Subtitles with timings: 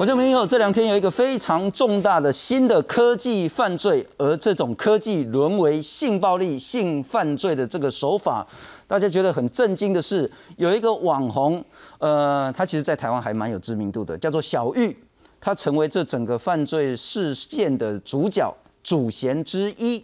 [0.00, 8.46] 我这边有这两天有一个非常重大的新的科技犯罪，而这种科技沦为性暴力、性犯罪的这个手法，
[8.86, 11.62] 大家觉得很震惊的是，有一个网红，
[11.98, 14.96] 呃，他其实在台湾还蛮有知名度的，叫做小玉，
[15.38, 18.50] 他成为这整个犯罪事件的主角、
[18.82, 20.02] 主嫌之一。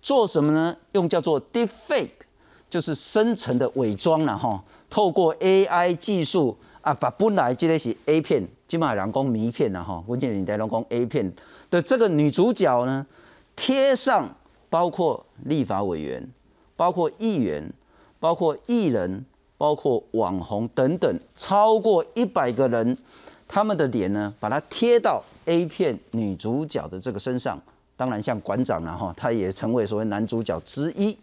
[0.00, 0.74] 做什么呢？
[0.92, 2.08] 用叫做 deepfake，
[2.70, 6.56] 就是生成的伪装了哈，透过 AI 技术。
[6.80, 11.32] 啊，把本来这个是 A 片，基本上人工迷片呐哈，文件里在讲 A 片
[11.70, 13.06] 的这个女主角呢，
[13.54, 14.28] 贴上
[14.68, 16.28] 包括立法委员、
[16.74, 17.72] 包括议员、
[18.18, 19.24] 包括艺人、
[19.56, 22.98] 包括网红等等，超过一百个人，
[23.46, 27.56] 他们的脸呢，把它贴到 A 片女主角的这个身上。
[27.96, 31.16] 当然，像馆长呢哈，他也成为所谓男主角之一。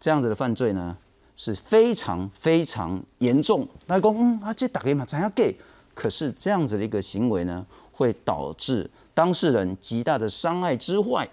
[0.00, 0.96] 这样子的犯罪呢？
[1.36, 3.68] 是非常非常严重。
[3.86, 5.54] 那讲，嗯，啊，这打给嘛，怎样给？
[6.00, 11.28] 可是这样子的一个行为呢，会导致当事人极大的伤害之外。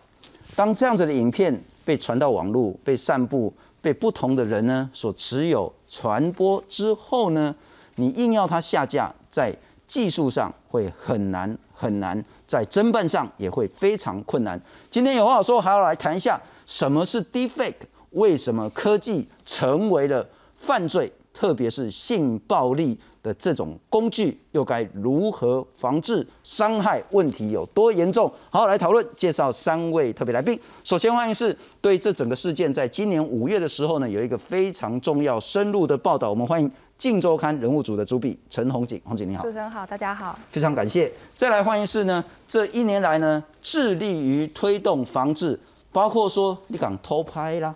[0.58, 7.56] 当这样子的影片被传到网络、被散布、被不同的人呢所持有、传播之后呢，
[7.96, 9.56] 你硬要它下架，在
[9.88, 14.62] 技术上会很难很难，在侦办上也会非常困难。
[14.92, 17.88] 今天有话说，还要来谈一下什么是 Deepfake。
[18.12, 26.26] 为什么科技成为了犯罪，特别是性暴力的这种工具，又该如何防治？
[26.44, 28.32] 伤害问题有多严重？
[28.50, 30.58] 好，来讨论，介绍三位特别来宾。
[30.84, 36.30] 首先欢迎是对这整个事件，在今年五月的时候呢，有一个非常重要、深入的报道。
[36.30, 39.44] 我们欢迎《镜周刊》人物组的主笔陈红景，红景你好。
[39.44, 40.40] 主持人好，大家好。
[40.50, 41.12] 非常感谢。
[41.36, 45.60] 再来欢迎是呢，这一年来呢，致力于推动防治，
[45.92, 47.76] 包括说你敢偷拍啦。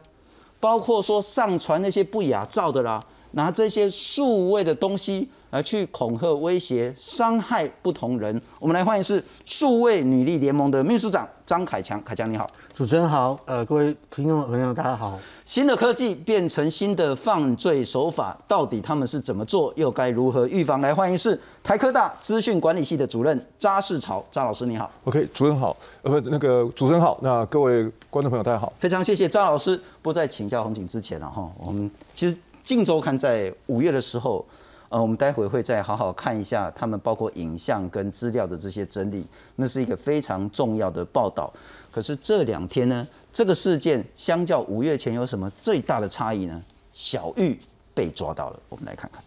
[0.62, 8.42] 包括说上传那些不雅照的啦，拿这些数位的东西来去恐吓、威胁、伤害不同人。
[8.59, 15.20] 我们来欢迎是数位女力联盟的秘书长张凯强，凯强你好，主持人好，呃，各位听众朋友大家好。
[15.46, 20.80] 新的科技变成新的犯罪手法，到底他们是怎么做，又该如何预防？
[20.81, 24.90] 来欢迎是台科大资讯管理系的主任扎世潮，扎老师你好。
[25.03, 29.80] OK，主任好，呃不，那个主持人好，那各位观众朋友大家好，非常谢谢扎老师。
[30.02, 32.36] 不在请教红景之前了哈，我们其实
[32.72, 34.46] 《近周刊》在五月的时候，
[34.88, 39.28] 呃，我们待会会再好好看一下他们包括影像跟资料的这些整理，
[39.58, 41.52] 那是一个非常重要的报道。
[41.92, 46.64] 可是这两天呢，这个事件相较五月前有什么最大的差异呢？
[46.94, 47.59] 小玉
[47.94, 49.22] 被抓到了，我们来看看。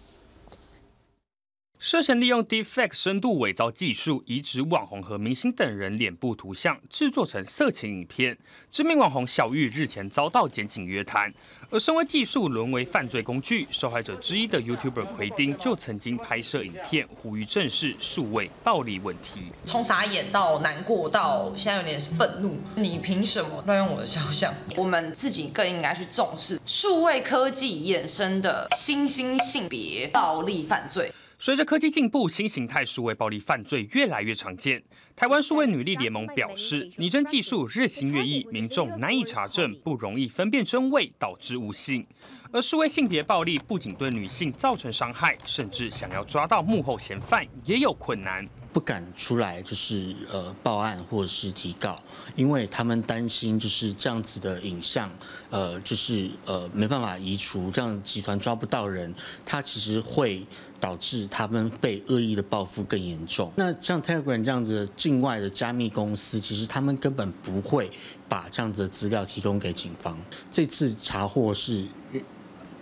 [1.87, 8.39] 涉嫌利用 Deepfake 深度伪造技术，移植网红和明星等人脸部图像，制作成色情影片。
[8.71, 11.31] 知名网红小玉日前遭到检警约谈，
[11.69, 19.53] 而身为技术沦为犯罪工具，受害者之一的 YouTuber 奎丁就曾经拍摄影片，呼吁正视数位暴力问题。
[19.67, 24.55] 从傻眼到难过到现在有点愤怒，你凭什么乱用我的肖像？
[24.79, 31.13] 我们自己更应该去重视数位科技衍生的新兴性别暴力犯罪。
[31.45, 34.83] 随着科技进步，新形态数位暴力犯罪越来越常见。
[35.15, 42.07] 台湾数位女力联盟表示，拟真技术日新月异，民众难以查证，不容易分辨真伪，导致误信。
[42.51, 48.49] 而数位性别暴力不仅对女性造成伤害，甚至想要抓到幕后嫌犯也有困难。
[48.73, 52.03] 不敢出来就是呃报案或者是提告，
[52.35, 55.09] 因为他们担心就是这样子的影像，
[55.51, 60.45] 呃就是呃没办法移除，这样集团抓不到人，他其实会
[60.85, 63.51] 导致他们被恶意的报复更严重。
[63.57, 67.91] 那像 Telegram 这样子境外的加密公司，其实他们根本不会
[68.29, 70.19] 把这样子的资料提供给警方。
[70.51, 71.87] 这次查获是。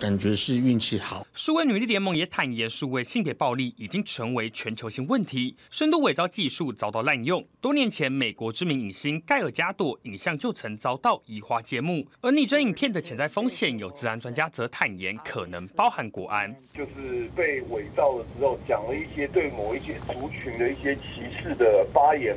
[0.02, 1.24] 感觉是运气好。
[1.32, 7.46] 数位女力联盟也坦言，数位性别暴力已经成为全球性问题，深度伪造技术遭到滥用。
[7.60, 12.04] 多年前，美国知名影星盖尔加朵影像就曾遭到移花接木。
[12.20, 16.52] 而拟真影片的潜在风险，有治安专家则坦言，可能包含国安。
[16.74, 22.36] 就是被伪造了之后，讲了一些对某一些族群的一些歧视的发言，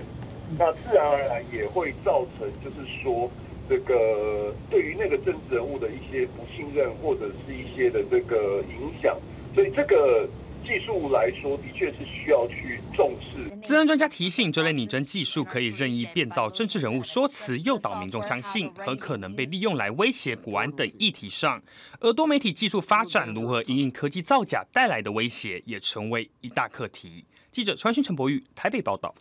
[0.55, 3.27] 那自然而然也会造成，就是说。
[3.67, 9.17] 这个对于那个政治人物的一些不信任，或者是一些的这个影响，
[9.53, 10.27] 所以这个
[10.65, 13.51] 技术来说，的确是需要去重视。
[13.63, 21.61] 治安专家提醒，这类拟真技术可以任意变造政治人物说辞，诱导民众相信，很可能被利用来威胁国安等议题上。
[21.99, 27.25] 而多媒体技术发展如何应应科技造假带来的威胁，也成为一大课题。
[27.51, 29.13] 记者川讯陈博宇台北报道。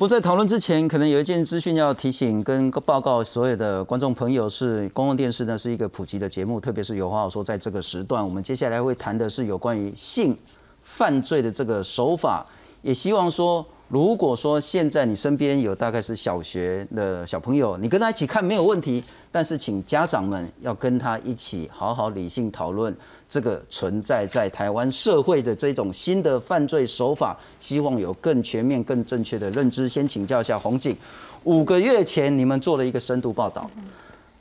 [0.00, 10.34] 不在讨论之前，可能有一件资讯要提醒跟报告所有的观众朋友：是公共电视呢是一个普及的节目，特别是有话好说，在这个时段，我们接下来会谈的是有关于性
[10.82, 12.46] 犯罪的这个手法，
[12.82, 22.94] 也希望说，如果说现在你身边有大概是小学的小朋友，你跟他一起看没有问题，但是请家长们要跟他一起好好理性讨论
[23.28, 29.88] 这个存在在台湾社会的这种新的犯罪手法，希望有更全面、更正确的认知。
[29.88, 30.96] 先请教一下洪景，
[31.44, 33.70] 五个月前你们做了一个深度报道。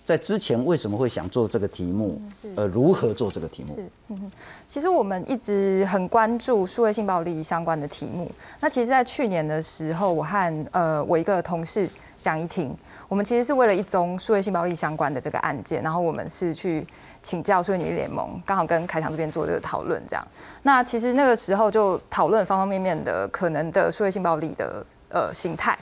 [0.10, 2.20] 在之前为什么会想做这个题目？
[2.56, 3.76] 呃，如何做这个题目？
[3.76, 4.32] 是，嗯
[4.68, 8.32] 其实我们一直很关注数位性暴力相关的题目。
[8.60, 11.88] 那其实，在去年的时候，我和呃我一个同事
[12.24, 12.76] 蒋一婷，
[13.08, 16.84] 我们其实是为了一宗数位性暴力相关的这个案件，然后我们是去
[17.22, 20.28] 请教数位女力联盟，刚好跟凯翔这边做这个讨论，这样。
[20.64, 25.78] 那其实那个时候就讨论方方面面的可能的数位性暴力的呃形态。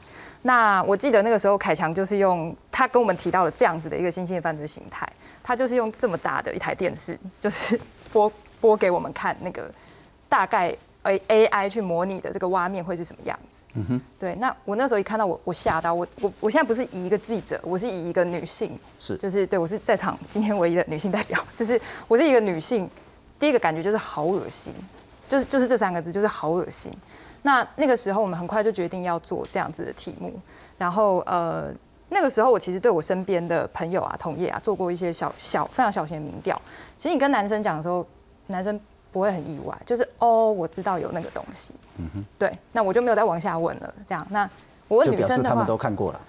[0.47, 5.05] 那我记得那个时候，凯强就是用他跟我们提到了这样子的一个新兴的犯罪形态，
[5.43, 7.77] 他就是用这么大的一台电视，就是
[8.13, 9.69] 播播给我们看那个
[10.29, 10.73] 大概
[11.03, 13.57] A A I 去模拟的这个挖面会是什么样子。
[13.73, 14.35] 嗯哼，对。
[14.35, 22.89] 那我那时候一看到我，我吓到我，我我现在不是以一个记者，我是以一个女性，是就是对我是在场今天唯一的女性代表，就是我是一个女性，
[23.37, 24.73] 第一个感觉就是好恶心，
[25.27, 26.89] 就是就是这三个字，就是好恶心。
[27.47, 30.33] 那那个时候，我们很快就决定要做这样子的题目。
[30.77, 31.71] 然后，呃，
[32.09, 36.61] 那个时候我其实对我身边的朋友啊、同业啊做过一些小小非常小型的民调。
[36.97, 38.05] 其实你跟男生讲的时候，
[38.47, 38.77] 男生
[39.13, 41.73] 不会很意外，就是哦，我知道有那个东西。
[41.99, 42.25] 嗯哼。
[42.37, 43.93] 对，那我就没有再往下问了。
[44.05, 44.49] 这样，那
[44.89, 46.19] 我问女生的话，他们都看过了。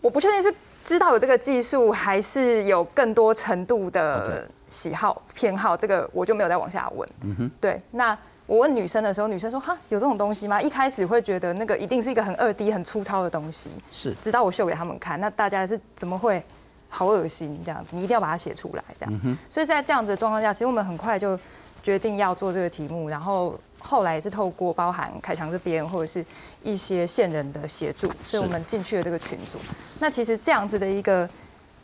[0.00, 7.08] 我不确定是知道有这个技术，还是有更多程度的喜好偏好，这个我就没有再往下问。
[7.22, 7.50] 嗯哼。
[7.60, 8.16] 对，那。
[8.50, 13.70] 我问女生的时候，女生说：“哈，有这种东西吗？”一开始会觉得那个一定是一个很二 D、很粗糙的东西。
[13.92, 14.12] 是。
[14.24, 16.42] 直到我秀给他们看，那大家是怎么会
[16.88, 17.90] 好恶心这样子？
[17.92, 19.38] 你一定要把它写出来这样。
[19.48, 21.38] 所以在这样子的状况下，其实我们很快就
[21.80, 26.26] 决定要做这个题目，然后后来也是透过包含凯强这边或者是
[26.64, 29.58] 一些线人的协助，所以我们进去了这个群组。
[30.00, 31.30] 那其实这样子的一个。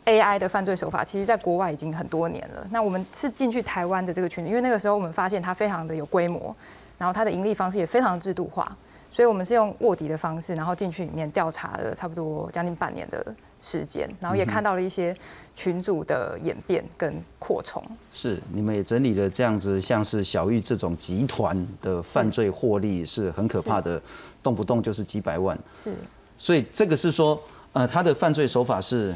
[0.07, 2.65] AI 的犯罪手法，其实在国外已经很多年了。
[2.71, 6.55] 那我们是进去台湾的这个群，因为那个时候我们发现它非常的有规模，
[6.97, 8.75] 然后它的盈利方式也非常制度化，
[9.11, 15.13] 所以我们是用卧底的方式，然后进去里面调查了差不多将近半年的时间，然后也看到了一些
[15.57, 17.83] 群组的演变跟扩充。
[18.09, 24.01] 是，你们也整理了这样子，像是小玉这种集团的犯罪获利是很可怕的，
[24.41, 25.59] 动不动就是几百万。
[25.73, 25.93] 是，
[26.37, 27.37] 所以这个是说，
[27.73, 29.13] 呃，他的犯罪手法是。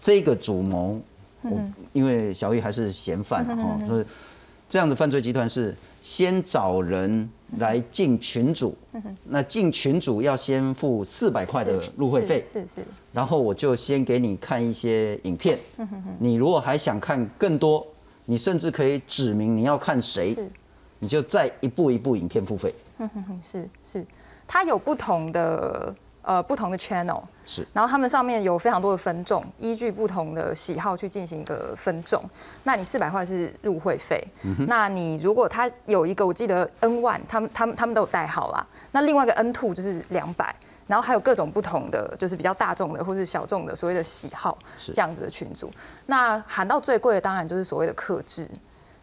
[0.00, 1.00] 这个主谋，
[1.42, 1.60] 我
[1.92, 4.04] 因为小玉还是嫌犯哈，所以
[4.68, 7.28] 这样的犯罪集团是先找人
[7.58, 8.76] 来进群主，
[9.24, 15.58] 那进群主要先付四百块的入会费，是是，然后我就先给你看一些影片，
[16.18, 17.86] 你如果还想看更多，
[18.26, 20.36] 你甚至可以指明你要看谁，
[20.98, 22.72] 你就再一步一步影片付费，
[23.42, 24.06] 是是，
[24.46, 25.94] 它有不同的。
[26.28, 32.22] 呃，不同的 channel 是，然后他们上面有非常多的分众，依据不同的喜好去进行一个分众。
[32.64, 34.22] 那你四百块是入会费，
[34.66, 38.62] 那你如果他有一个，我记得 N one，他们他们他们都有代号啦。
[38.92, 40.54] 那另外一个 N two 就是两百，
[40.86, 45.72] 然后还有各种不同的，就是比较大众的或是小众的所谓的喜好这样子的群组。
[46.04, 48.46] 那喊到最贵的当然就是所谓的克制。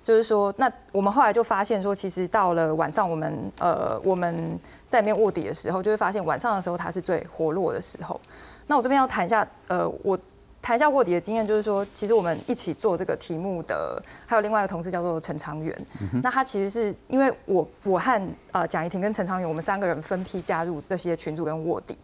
[0.06, 4.58] 就是说，那我们后来就发现说，其实到了晚上，我们呃我们
[4.88, 8.22] 在里面卧底的时候，就会发现晚上的时候它是最活络的时候。
[8.68, 10.16] 那我这边要谈一下，呃，我
[10.62, 15.86] 谈一下卧底的经验，就是说，其实我们一起做这个题目的还有另外一个同事叫做陈长元。
[16.22, 18.22] 那他其实是因为我我和
[18.52, 21.98] 呃蒋怡婷跟陈长元，我们三个人分批加入这些群组跟卧底。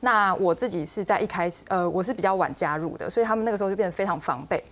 [0.00, 4.62] 那我自己是在一开始，呃，我是比较晚加入的，所以他们那个时候就变得非常防备。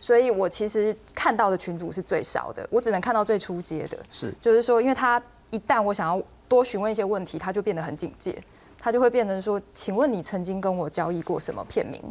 [0.00, 3.98] 所以我其实看到的群组是最少的，我只能看到最初阶的。
[4.10, 8.42] 是，就是说，因为他一旦我想要多询问一些问题，他就变得很警戒，
[8.78, 12.02] 他就会变成说：“请问你曾经跟我交易过什么片名？”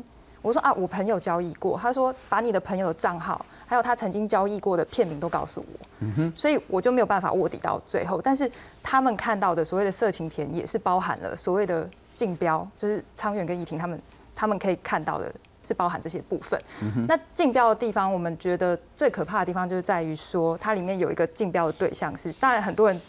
[0.44, 6.34] 我说：“啊，我朋友交易过。”他说：“把你的朋友的账号，还有他曾经交易过的片名都告诉我。”嗯哼。
[6.36, 8.50] 所以我就没有办法卧底到最后，但是
[8.84, 14.00] 他们看到的所谓的色情田也是包含了所谓的竞标，就是昌远跟怡婷他们
[14.36, 15.34] 他们可以看到的。
[15.70, 16.60] 是包含这些部分。
[17.08, 23.02] 那竞标的地方，我们觉得最可怕的地方就是在于说，它里面有一个竞标的对象是，当然很多人，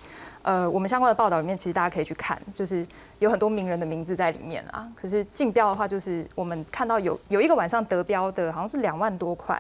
[0.43, 2.87] 呃，我们相关的报道里面，其实大家可以去看，就是
[3.19, 4.87] 有很多名人的名字在里面啊。
[4.95, 9.59] 可是竞标的话，就是我们看到有有一个晚上得标的，好像是两万多块，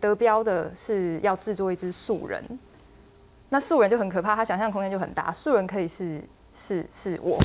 [0.00, 2.42] 得标的是要制作一只素人。
[3.50, 7.38] 那素人就很可怕，他想象空间就很大，素人可以是是是我。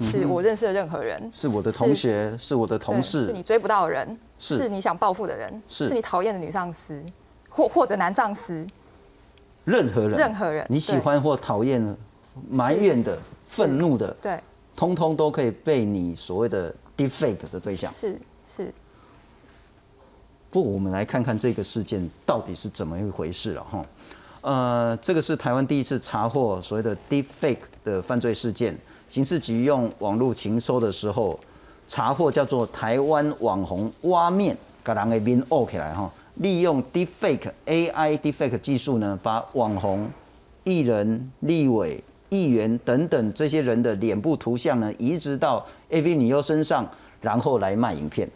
[0.00, 7.02] 是我认识的任何人，是我的同学，是我的同事，是你追不到的人，是你想报复的人，是你讨厌的女上司，
[7.48, 8.66] 或或者男上司，
[9.64, 11.96] 任何人，任何人，你喜欢或讨厌、
[12.50, 14.38] 埋怨的，愤怒的，对，
[14.76, 17.92] 通通都可以被你所谓的 deepfake 的对象。
[17.92, 18.72] 是是。
[20.50, 23.86] 不，我们来看看这个事件到底是怎么一回事了哈。
[24.42, 31.40] 呃，这个是台湾第一次查获所谓的 deepfake 的犯罪事件，刑事局用网络情搜的时候
[31.86, 40.08] 查获叫做台湾网红挖面，把人的面挖起来哈，利用 deepfake AI deepfake 技术呢，把网红、
[40.64, 46.88] 艺人、立委、议员等等这些人的脸部图像呢，移植到 AV 女优身上，
[47.20, 48.28] 然后来卖影片。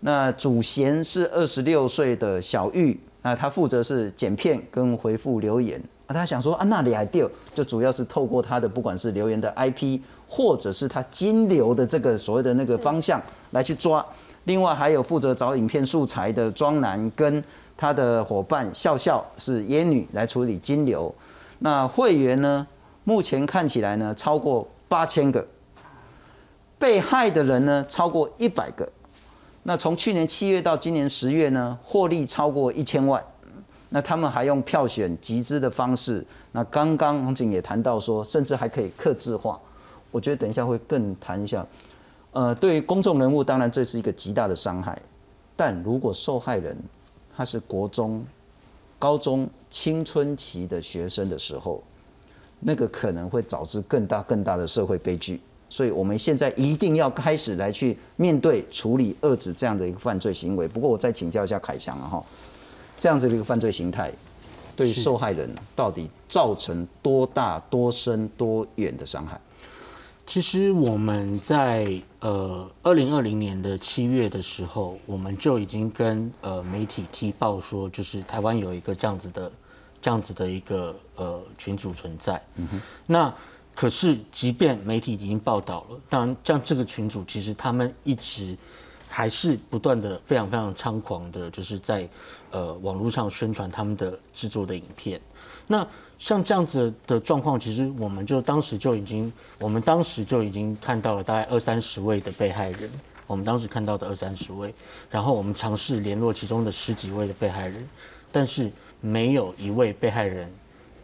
[0.00, 6.12] 那主嫌是二十六岁的小玉，那他负责是剪片跟回复留言啊。
[6.12, 9.98] 他想说啊，那里还掉，就主要是透过他的不管是留言的 IP，
[10.34, 13.22] 或者是他金流的这个所谓的那个方向
[13.52, 14.04] 来去抓。
[14.46, 17.42] 另外还有负责找影片素材的庄男跟
[17.76, 21.14] 他的伙伴笑笑是耶女来处理金流。
[21.60, 22.66] 那会员呢，
[23.04, 25.46] 目前看起来呢超过八千个，
[26.80, 28.90] 被害的人呢超过一百个。
[29.62, 33.24] 那从去年七月到今年十月呢，获利超过一千万。
[33.90, 36.26] 那他们还用票选集资的方式。
[36.50, 39.56] 那刚刚洪景也谈到说，甚至还可以克制化。
[40.14, 41.66] 我觉得等一下会更谈一下。
[42.30, 44.96] 呃，对于公众人物，当然这是一个极大的伤害。
[45.56, 46.76] 但如果受害人
[47.36, 48.24] 他是国中、
[48.96, 51.82] 高中青春期的学生的时候，
[52.60, 55.40] 那个可能会导致更大更大的社会悲剧。
[55.68, 60.68] 所以，我们现在一定要开始来去面对、处理、遏制这样的一个犯罪行为。
[60.68, 62.24] 不过，我再请教一下凯翔了哈，
[62.96, 64.12] 这样子的一个犯罪形态，
[64.76, 69.40] 对受害人到底造成多大、多深、多远的伤害？
[70.26, 79.50] 其实我们在呃二零二零年的七月的时候，我们就已经跟呃媒体踢爆说，就是台湾有一个这样子的、
[80.00, 82.42] 这样子的一个呃群组存在。
[82.56, 83.34] 嗯哼，那。
[83.76, 88.56] 可是，即便媒体已经报道了，当然，像这个群组，其实他们一直
[89.08, 92.08] 还是不断的、非常非常猖狂的，就是在
[92.52, 95.20] 呃网络上宣传他们的制作的影片。
[95.66, 95.86] 那
[96.18, 102.90] 像这样子的状况，其实我们就当时就已经，我们当时就已经看到了大概二三十位的被害人。
[103.26, 104.74] 我们当时看到的二三十位，
[105.10, 107.88] 然后我们尝试联络其中的十几位的被害人，
[108.30, 110.52] 但是没有一位被害人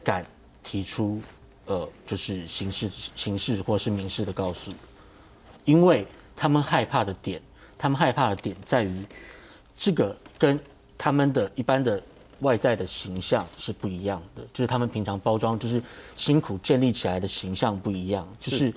[0.04, 0.24] 敢
[0.62, 1.20] 提出。
[1.66, 4.72] 呃，就是刑事、刑事或是民事的告诉，
[5.64, 7.40] 因为他们害怕的点，
[7.78, 9.04] 他们害怕的点在于，
[9.76, 10.58] 这个跟
[10.98, 12.02] 他们的一般的
[12.40, 15.82] 外在的形象是不一样的，就是他们平常包装就是
[16.16, 18.72] 辛苦建立起来的形象不一样，就是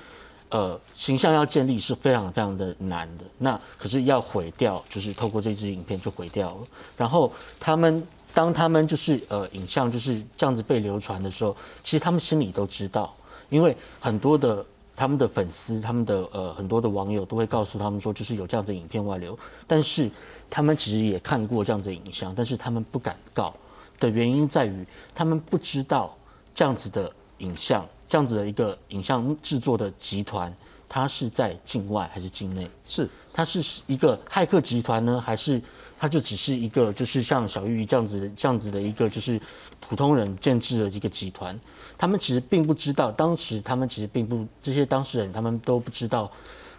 [0.50, 6.68] 呃形象要建立是非常非常的难的，那可是要毁掉，就是透过这支影片就毁掉了，
[6.98, 8.06] 然后他们。
[8.36, 13.14] 当他们就是呃影像就是这样子被流传的时候，其实他们心里都知道，
[13.52, 14.66] 因为很多的
[14.96, 20.10] 他们的粉丝、他们的呃很多的网友都会告诉他们说，就是有这样子影片外流，但是
[20.54, 23.52] 他们其实也看过这样子的影像，但是他们不敢告
[24.00, 26.16] 的原因在于，他们不知道
[26.54, 30.56] 这样子的影像，这样子的一个影像制作的集团，
[30.88, 32.70] 它是在境外还是境内？
[32.86, 35.60] 是，它是一个骇客集团呢，还是？
[35.98, 39.42] 它就只是一个，就是像小玉这样子、这样子的一个，就是
[39.80, 41.60] 普通人建制的一个集团。
[41.98, 46.30] 他们其实并不知道，当时他们其实并不，这些当事人他们都不知道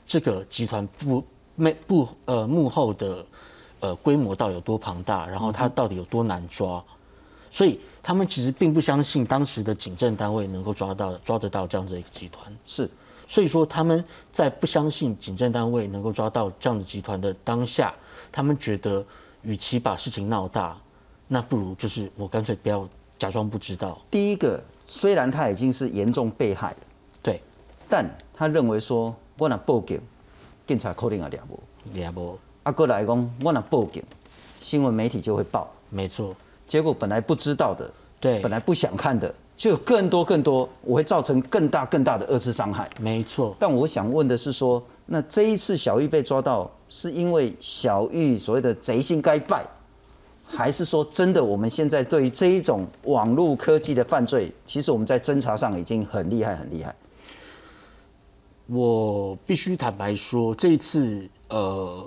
[0.06, 1.24] 这个集团不
[1.56, 3.24] 没不呃幕后的
[3.84, 6.82] 呃规模到底有多庞大，然后他到底有多难抓。
[7.50, 12.50] 所以他们其实并不相信当时的警政单位能够抓到抓得到这样子一个集团。
[12.66, 12.90] 是，
[13.28, 17.94] 所以说他们在不相信警政单位能够抓到这样子集团的当下。
[18.32, 19.04] 他们觉得，
[19.42, 20.76] 与其把事情闹大，
[21.28, 22.88] 那不如就是我干脆不要
[23.18, 24.00] 假装不知道。
[24.10, 26.76] 第一个，虽然他已经是严重被害了，
[27.22, 27.40] 对，
[27.88, 30.00] 但他认为说，我那报警，
[30.66, 31.60] 警察肯定也抓不，
[31.94, 32.38] 抓不。
[32.64, 34.02] 阿哥来讲，我那报警，
[34.60, 36.34] 新闻媒体就会报，没错。
[36.66, 37.90] 结果本来不知道的，
[38.20, 42.90] 对，本来不想看的，就有更多更多，我会造成更大更大的二次伤害。
[43.00, 43.56] 没错。
[43.58, 46.70] 但我想问的是说，那这一次小玉被抓到。
[46.86, 49.66] 是因为小玉所谓的贼心该败，
[50.44, 51.42] 还是说真的？
[51.42, 56.94] 我们现在对于这一种网络科技的犯罪，其实我们在侦查上已经很厉害，很厉害。
[58.66, 62.06] 我必须坦白说，这一次，呃，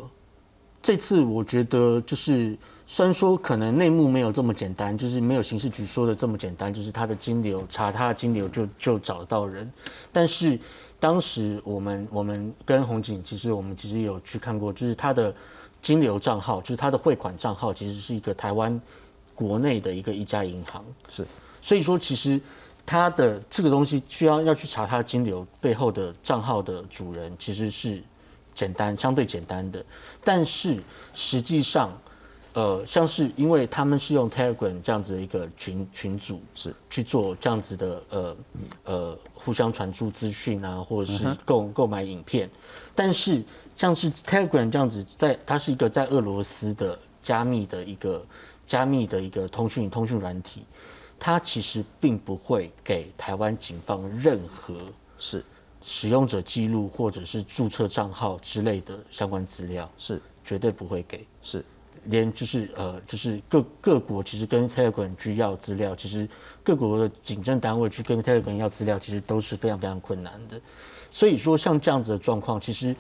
[0.82, 9.72] 这次我觉得就是，虽然说可能内幕没有这么简单，就是没有刑事局说的这么简单，就是他的金流查他的金流就就找到人，
[10.12, 10.60] 但是。
[11.00, 15.32] 当时我们我们跟红景，其实我们其实有去看过，就是他的
[15.80, 18.82] 金流账号，就是他的汇款账号，其实是一个台湾
[19.36, 20.84] 国内的一个一家银行。
[21.08, 21.24] 是，
[21.62, 22.42] 所以说其实
[22.84, 28.02] 他的这个东西需要要去查他金流背后的账号的主人，其实是
[28.58, 29.86] 简单相对简单的，
[30.24, 30.82] 但是
[31.14, 31.92] 实际上。
[32.54, 36.74] 呃，像是因为他们是用 Telegram 这样子的一个群群组是。
[36.90, 38.38] 去做这样子的呃
[38.86, 42.50] 呃互相传输资讯啊，或者是购购买影片，
[42.96, 43.44] 但是
[43.78, 48.26] 像是 Telegram 这样子，在它是一个在俄罗斯的加密的一个
[48.66, 50.66] 加密的一个通讯通讯软体，
[51.20, 54.74] 它其实并不会给台湾警方任何
[55.20, 55.46] 是
[55.90, 61.64] 使用者记录或者是注册账号之类的相关资料，是绝对不会给是。
[62.04, 66.28] 连就是呃，就是各各国其实跟 Telegram 去要资料，其实
[66.64, 70.60] 各国的警政单位去跟 Telegram 要资料，其实都是非常非常困难的。
[71.10, 72.96] 所以说，像这样子的状况，其实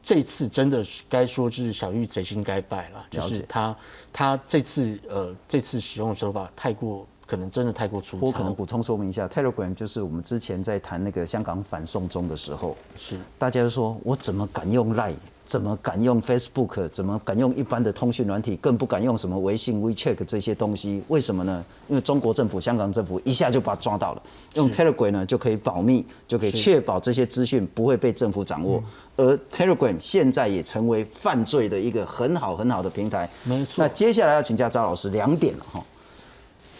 [0.00, 3.76] 这次真的是该说是小玉贼心该败了，就是他
[4.12, 8.26] 他这次呃这次使用的手法太过，可能真的太过粗糙。
[8.26, 15.14] 我可能补充说明一下，Telegram 就是我们之前在谈那个香港反送中的时候，是大家都说我怎么敢用 Line。
[15.44, 16.86] 怎么敢用 Facebook？
[16.88, 18.54] 怎么敢用一般的通讯软体？
[18.56, 21.02] 更不敢用什么微信、WeChat 这些东西？
[21.08, 21.64] 为什么呢？
[21.88, 24.22] 因为中国政府、香港政府一下就把抓到了。
[24.56, 28.84] 用 Telegram 呢，就可以保密，就可以确保这些资讯不会被政府掌握。
[29.16, 33.26] 而 Telegram 现在也成为犯罪的一个很好很好的平台。
[33.44, 33.82] 没错。
[33.82, 35.82] 那接下来要请教赵老师两点了哈。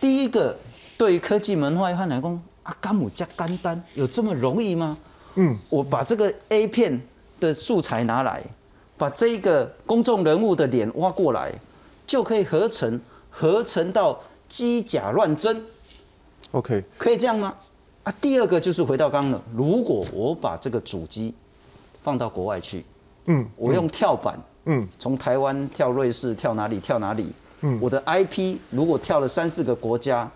[0.00, 0.57] 第一个，
[0.97, 4.97] 对于科技门外汉来讲，啊，甘姆加甘丹有这么容易吗？
[5.35, 7.00] 嗯，我把这个 A 片
[7.40, 8.43] 的素材拿来。
[8.97, 11.52] 把这个公众人物的脸挖过来，
[12.05, 13.00] 就可以合成，
[13.31, 15.64] 合成到机甲乱真。
[16.50, 17.55] OK，可以这样吗？
[18.02, 21.33] 啊，第二个就是回到刚刚了，如果我把这个主机
[22.03, 22.85] 放到国外去，
[23.27, 30.31] 嗯，我用跳板，嗯，从台湾跳瑞士，跳哪里跳哪里，嗯，我的 IP 如果跳了三四个国家，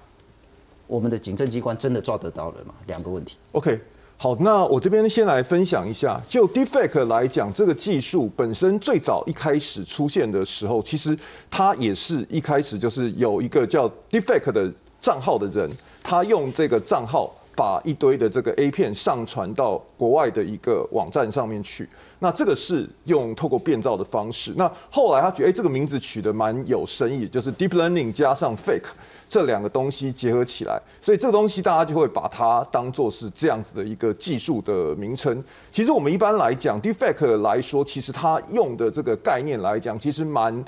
[0.86, 2.74] 我们的警政机关真的抓得到了吗？
[2.86, 3.36] 两个问题。
[3.52, 3.80] OK。
[4.18, 11.18] 好，那我这边先来分享一下，就 Deepfake 来讲，这个技术本身最早一开始出现的时候，其实
[11.50, 15.68] 它也是一开始就是有一个叫 Deepfake 的账号的人，
[16.04, 21.88] 他用这个账号把一堆的这个 A 片上传到国外的一个网站上面去。
[22.18, 24.52] 那这个是用透过变造的方式。
[24.56, 28.90] 那后来他觉得，哎，这个名字取得蛮有深意，就是 Deep Learning 加上 Fake。
[29.28, 35.42] 这两个东西结合起来，所以这个东西大家就会把它当做是这样子的一个技术的名称。
[35.70, 40.62] 其实我们一般来讲，defect 来说，其实它用的这个概念来讲，其实蛮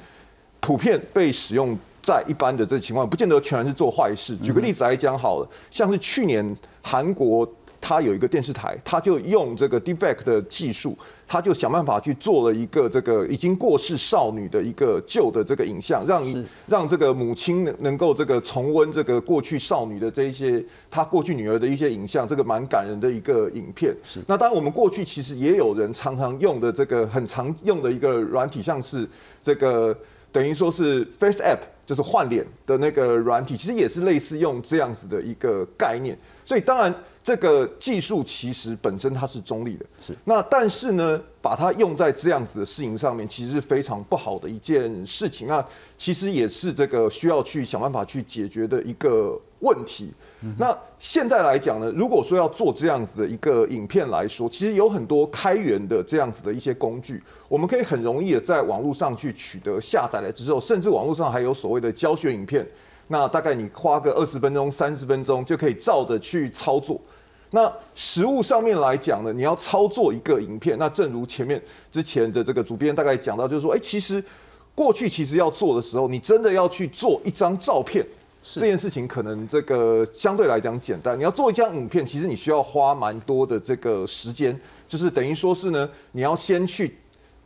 [0.60, 4.34] 普遍被使用在一般的这情况，不见得全是做坏事。
[4.38, 7.50] 举个例子来讲好了，像是去年韩国。
[7.86, 10.96] 它有一个电视台，它就用这个 defect 的技术，
[11.28, 16.24] 它就想办法去做了一个这个已经过世少女的一个旧的这个影像，让
[16.66, 23.94] 让这个母亲能能够这个重温这个过去少女的这一些她过去女儿的一些影像，这个蛮感人的一个影片。
[24.02, 24.18] 是。
[24.26, 29.06] 那当然，我们过去其实也有人常常用的这个很常用的一个软体，像是
[29.42, 29.94] 这个
[30.32, 36.18] 等于说是 Face App，就是换脸的那个软体，其实也是类似用这样子的一个概念。
[36.44, 36.94] 所以当然。
[37.24, 45.46] 这个技术其实本身它是中立的，是那但是呢，把它用在这样子的事情上面，其实是非常不好的一件事情。
[45.46, 45.66] 那
[45.96, 50.12] 其实也是这个需要去想办法去解决的一个问题。
[50.58, 62.66] 那现在来讲呢，如果说要做这样子的一个影片来说，其实有很多开源的这样子的一些工具，我们可以很容易的在网络上去取得下载了之后，甚至网络上还有所谓的教学影片，
[63.08, 67.00] 那大概你花个二十分钟、三十分钟就可以照着去操作。
[67.50, 74.22] 那实物上面来讲呢，你要操作一个影片，那正如前面之前的这个主编大概讲到，就是说，哎，其实
[74.74, 78.04] 过去其实要做的时候，你真的要去做一张照片，
[78.46, 81.18] 这件事情可能这个相对来讲简单。
[81.18, 86.94] 你要做一张影片，其实你需要花蛮多的这个时间，就是等于说是呢，你要先去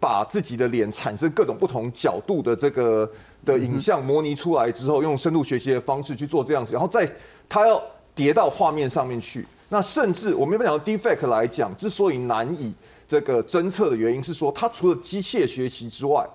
[0.01, 3.09] 把自己的脸产生各种不同角度的这个
[3.45, 7.09] 的影像模拟出来之后，用深度学习的方式去做这样子，然后再
[7.49, 7.81] 它要
[8.13, 9.47] 叠到画面上面去。
[9.69, 12.73] 那甚至我们一般讲 defect 来讲，之所以难以
[13.07, 16.29] 这个侦测的原因是说，它除了机械学习之外，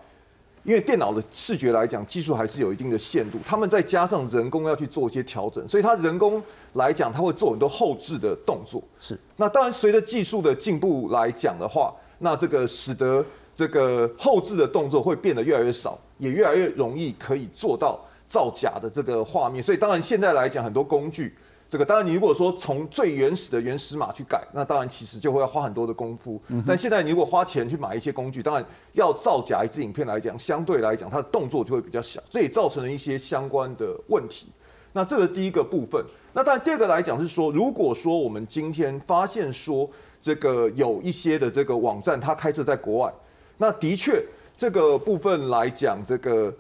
[0.63, 6.41] 因为电脑的视觉来讲，技术还是有一定的限度，他们再加上人工要去做一些调整，所以它人工
[6.73, 8.82] 来讲，它会做很多后置的动作。
[8.99, 9.19] 是。
[9.36, 19.62] 那当然，随着技术的进步来讲的话，那这个使得这个后置的动作会变得越来越少，也越来越容易可以做到造假的这个画面。
[19.62, 21.36] 所以当然现在来讲，很多工具。
[21.73, 26.39] 这个当然，你如果说从最原始的原始码去改，那当然其实就会要花很多的功夫。
[26.67, 34.49] 但现在你如果花钱去买一些工具，当然要造假一支影片来讲，相对来讲它的动作就会比较小，这也造成了一些相关的问题。
[34.91, 36.05] 那这个第一个部分。
[36.31, 39.89] 那当然第二个来讲是说，如果说我们今天发现说
[40.21, 43.12] 这个有一些的这个网站它开设在国外，
[43.57, 44.23] 那的确
[44.55, 46.53] 这个部分来讲，这个。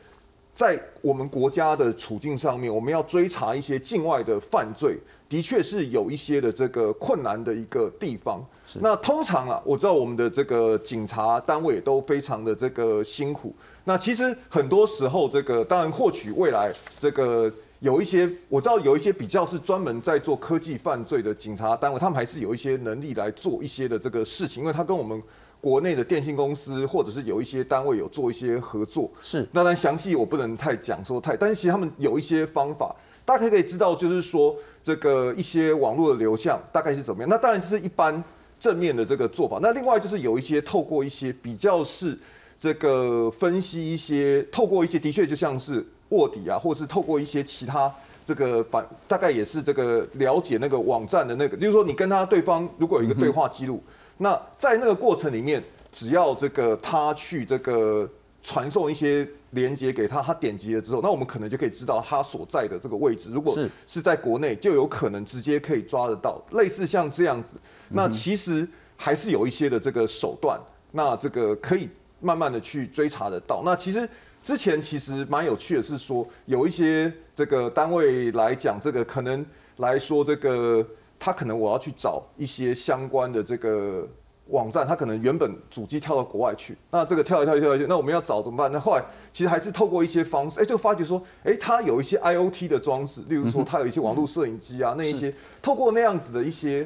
[0.53, 8.39] 在我们国家的处境上面，我们要追查一些境外的犯罪，的确是有一些的这个困难的一个地方。
[8.79, 13.53] 那通常啊，我知道我们的这个警察单位都非常的这个辛苦。
[13.83, 25.19] 那其实很多时候，这个当然获取未来这个有一些，我知道有一些比较是专门在做科技犯罪的警察单位，他们还是有一些能力来做一些的这个事情，因为他跟我们。
[25.63, 29.43] 国内的电信公司，或者是有一些单位有做一些合作，是。
[29.53, 37.29] 当然详细我不能太讲说太，但是其实他们有一些方法，大概可以知道，就是说这个一些网络的流向大概是怎么样。
[37.29, 38.21] 那当然这是一般
[38.59, 39.57] 正面的这个做法。
[39.61, 42.19] 那另外就是有一些透过一些比较是
[42.59, 47.89] 这个分析一些，透过一些的确就像是卧底啊，或者是透过一些其他
[48.25, 53.81] 这个反，大概也是这个了解那个网站的那个，就是说你跟他对方如果有一个对话记录。
[54.17, 58.09] 那在那个过程里面，只要这个他去这个
[58.41, 63.31] 传送一些连接给他，他点击了之后，那我们可能就可以知道他所在的这个位置。
[63.31, 66.41] 如果是在国内，就有可能直接可以抓得到。
[66.51, 67.55] 类似像这样子，
[67.89, 70.59] 那其实还是有一些的这个手段，
[70.91, 73.61] 那这个可以慢慢的去追查得到。
[73.65, 74.07] 那其实
[74.43, 79.45] 之前其实蛮有趣的是说，有一些这个单位来讲，这个可能
[79.77, 80.85] 来说这个。
[81.23, 84.05] 他可能我要去找一些相关的这个
[84.47, 88.69] 网站，他可能原本主机跳到国外去，那这个跳一跳一跳一跳，那我们要找怎么办？
[88.69, 96.85] 那后来其实还是透过一些方式，哎，就发觉说，哎，他有一些 IOT 的装置，例如说他有一些网络摄影机啊，那一些透过那样子的一些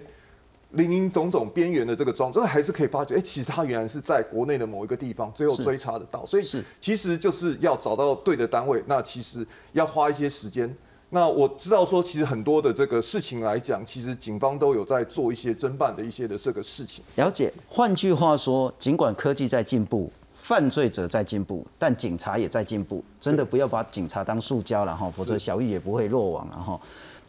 [0.74, 6.24] 零零总总边缘的这个装置，还是可以发觉，哎，其实他原来是在国内的某一个地方，最后追查得到。
[6.28, 10.72] 所以是其实就是要找到对的单位，那其实要花一些时间。
[11.10, 17.02] 那我知道说，其实很多的这个事情来讲，其实警方都有在做一些侦办的一些的这个事情。
[17.16, 17.54] 了解。
[17.70, 23.02] 换句话说，尽管科技在进步，犯罪者在进步，但警察也在进步。
[23.22, 26.78] 真的不要把警察当塑胶了哈，否则小玉也不会落网了哈。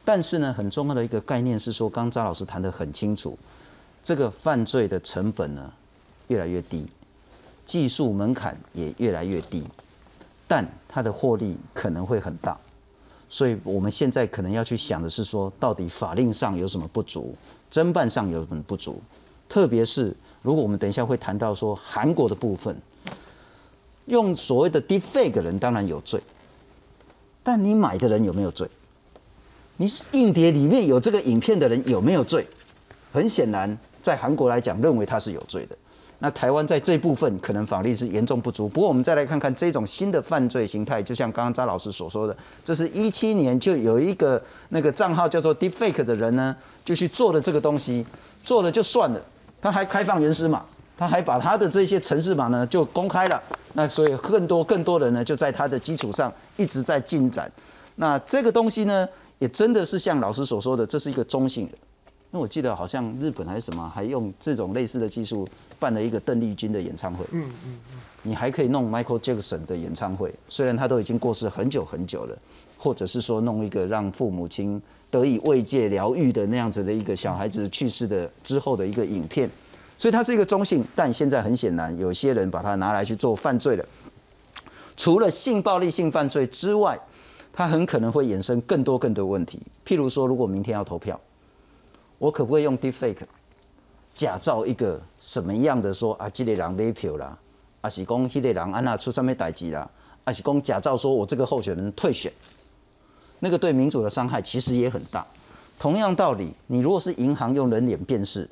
[0.05, 3.39] 但是呢，很重要的一个概念是说，刚刚张老师谈得很清楚，
[4.03, 5.73] 这个犯罪的成本呢
[6.27, 6.89] 越来越低，
[7.65, 9.63] 技术门槛也越来越低，
[10.49, 12.59] 但它的获利可能会很大。
[13.29, 17.35] 所以我们现在可能要去想的是说，到底法令上有什么不足，
[17.71, 19.01] 侦办上有什么不足？
[19.49, 22.77] 特别是如果我们等一下会谈到说韩国的部分，
[24.07, 26.23] 用所谓的 defake 人当然有罪，
[27.43, 28.69] 但你买的人有没有罪？
[29.77, 32.47] 你硬碟里面有这个影片的人有没有罪？
[33.13, 35.77] 很显然，在韩国来讲，认为他是有罪的。
[36.21, 48.05] 那台湾在这部分可能法律是严重不足，不过我们再来看看这种新的犯罪形态，就像刚刚张老师所说的，这是一七年就有一个那个账号叫做 Deepfake 的人呢，就去做了这个东西，
[48.43, 49.21] 做了就算了，
[49.61, 50.65] 他还开放原始码，
[50.97, 53.41] 他还把他的这些程式码呢就公开了，
[53.75, 57.49] 那所以更多更多人呢就在他的基础上一直在进展，
[57.95, 59.07] 那这个东西呢
[59.39, 61.79] 也真的是像老师所说的，这是一个中性的。
[62.31, 67.25] 因为我记得好像日本还是什么，还用这种类似的技术办了一个邓丽君的演唱会。
[67.31, 68.01] 嗯嗯嗯。
[68.23, 72.37] 你还可以弄 Michael Jackson 的演唱会，虽然他都已经过世很久很久了，
[72.77, 79.49] 或者是说弄一个让父母亲得以慰藉疗愈的那样子的一个小孩子去世的之后的一个影片，
[79.97, 83.85] 所以它是一个中性，但现在很显然有些人把它拿来去做犯罪了。
[84.97, 86.99] 除了性暴力性犯罪之外，
[87.53, 89.63] 它很可能会衍生更多更多问题。
[89.87, 91.19] 譬如说，如果明天要投票。
[92.19, 93.23] 我可不可以用 deepfake
[94.15, 97.39] 假造一个什么样的说啊，这个人买票啦，
[97.81, 99.89] 啊是讲迄个人安娜出上面代志啦，
[100.25, 102.33] 啊是讲假造说我这个候选人退选，
[103.39, 105.25] 那个对民主的伤害其实也很大。
[105.79, 108.51] 同样道理，你如果是银行用人脸辨识，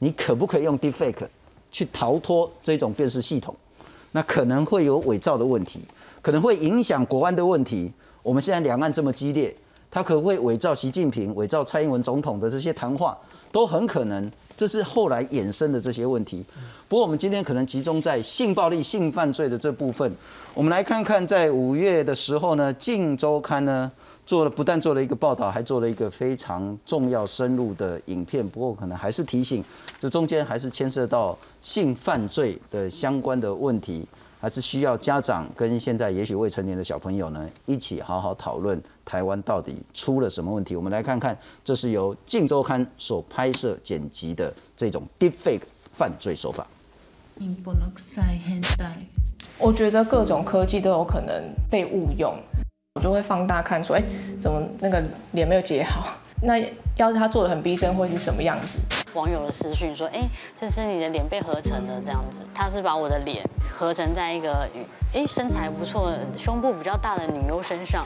[0.00, 1.28] 你可不可以用 deepfake
[1.70, 3.54] 去逃脱这种辨识系统？
[4.10, 5.80] 那可能会有伪造的问题，
[6.20, 7.92] 可能会影响国安的问题。
[8.24, 9.56] 我们现在两岸这么激烈。
[9.94, 13.16] 他可会伪造习近平、伪造蔡英文总统的这些谈话，
[13.52, 16.44] 都很可能，这是后来衍生的这些问题。
[16.88, 20.12] 不过我们今天可能集中在性暴力、性犯罪的这部分。
[20.52, 23.90] 我们来看看，在五月的时候呢，《镜周刊》呢
[24.26, 28.44] 做了不但做了一个报道，还做了一个非常重要、深入的影片。
[28.48, 29.62] 不过可能还是提醒，
[29.96, 34.04] 这中间还是牵涉到性犯罪的相关的问题。
[34.44, 40.76] 还是需要家长跟现在也许未成年的小朋友呢，一起好好讨论台湾到底出了什么问题。
[40.76, 45.62] 我们来看看，这是由《镜周刊》所拍摄剪辑的这种 deepfake
[45.94, 46.66] 犯罪手法。
[49.56, 52.38] 我觉得各种科技都有可能被误用。
[52.96, 54.04] 我就会放大看，说，哎，
[54.38, 55.02] 怎么那个
[55.32, 56.18] 脸没有结好？
[56.44, 56.58] 那
[56.96, 58.78] 要是他做的很逼真，会是什么样子？
[59.14, 60.22] 网友的私讯说，哎，
[60.54, 62.44] 这是你的脸被合成的这样子。
[62.54, 64.68] 他是把我的脸合成在一个，
[65.14, 68.04] 哎，身材不错、胸部比较大的女优身上。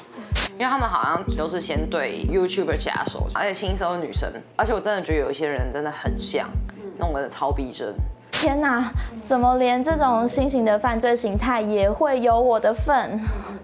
[0.53, 6.51] 因为他们好像都是先对 YouTuber 下手，而且轻松的女生，而且我真的觉得有一些人真的很像，
[6.99, 7.95] 弄得超逼真。
[8.41, 8.89] 天哪，
[9.21, 13.21] 怎么连这种新型的犯罪形态也会有我的份？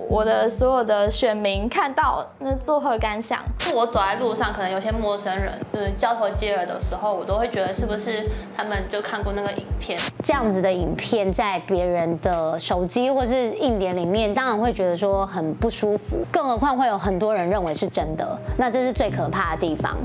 [0.08, 3.38] 我的所有的选民看到那作何感想？
[3.72, 9.96] 我走在路上，可能有些陌生人就是交头接耳的时候，我都会觉得是不是他们就看过那个影片？
[10.24, 19.96] 这样子的影片在别人的手机或是硬碟里面，当然会觉得说很不舒服，更何况会有很多人认为是真的，那这是最可怕的地方。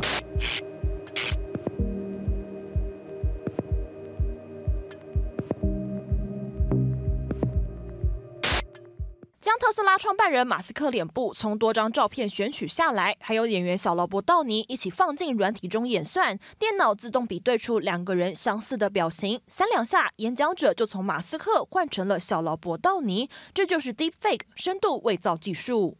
[9.41, 25.95] 将特斯拉创办人马斯克脸部从多张照片选取下来，还有演员小劳勃道尼一起放进软体中演算，电脑自动比对出两个人相似的表情，三两下，演讲者就从马斯克换成了小劳勃道尼，这就是 Deepfake 深度伪造技术。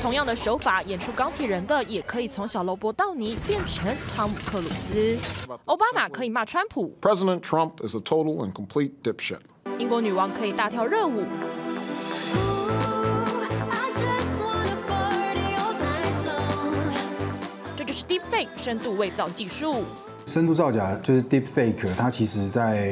[0.00, 5.18] 同样的手法演出钢铁人的，也可以从小罗伯道尼变成汤姆克鲁斯。
[5.64, 9.40] 奥巴马可以骂川普，President Trump is a total and complete dipshit。
[9.78, 11.24] 英国女王可以大跳热舞，
[17.76, 19.84] 这就是 Deepfake 深度伪造技术。
[20.28, 22.90] 深度造假就是 Deep Fake，它其实在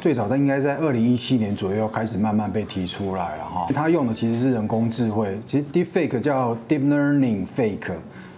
[0.00, 3.68] 最早，它应该在二零一七年左右开始慢慢被提出来了哈。
[3.72, 7.92] 它用的其实是人工智慧，其实 Deep Fake 叫 Deep Learning Fake，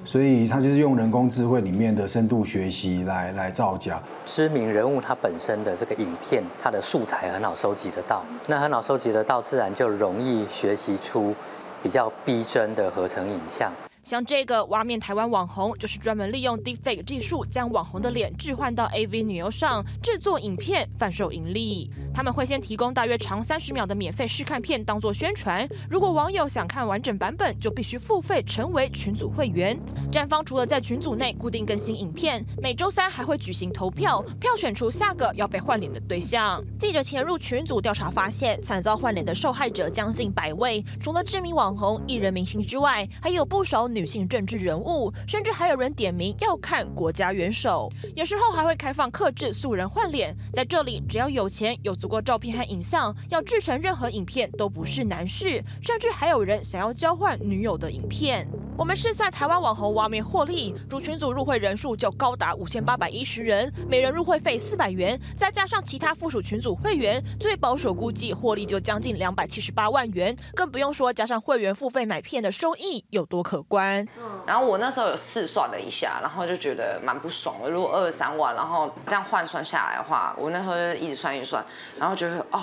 [0.04, 3.98] 所以它就是用人工智慧里面的深度学习来来造假。
[4.26, 11.34] 知名人物他本身的这个影片，它的素材很好收集得到，那很好收集得到，自然就容易学习出
[11.82, 13.72] 比较逼真的合成影像。
[14.06, 21.90] 像这个挖面台湾网红，就是专门利用 Deepfake 技术，将网红的脸置换到 AV 女优上，制作影片贩售盈利。
[22.14, 29.76] 他们会先提供大约长三十秒的免费试看片当做宣传，如果网友想看完整版本，就必须付费成为群组会员。
[30.12, 36.64] 站方除了在群组内固定更新影片，每周三还会举行投票，票选出下个要被换脸的对象。
[36.78, 43.88] 记者潜入群组调查发现，惨遭换脸的受害者将近百位，除了知名网红、艺人明星之外，还有不少。
[43.96, 50.36] 女性政治人物，甚至还有人点名要看国家元首，有时候还会开放克制素人换脸。
[50.52, 55.64] 在这里，只要有钱、有足够照片和影像，要制成任何影片都不是难事。
[55.82, 58.46] 甚至还有人想要交换女友的影片。
[58.78, 70.36] 我们试算台湾网红挖面获利，主群组入会人数就高达五千八百一十人，每人入会费四百元，再加上其他附属群组会员，最保守估计获利就将近两百七十八万元。
[70.54, 74.06] 更不用说加上会员付费买片的收益有多可观。
[74.46, 77.70] 然后我那时候有试算了一下，然后就觉得蛮不爽的。
[77.70, 81.64] 如果二十三万，然后这样换算下来的话，我那时候就一直算一算，
[81.98, 82.62] 然后觉得哦，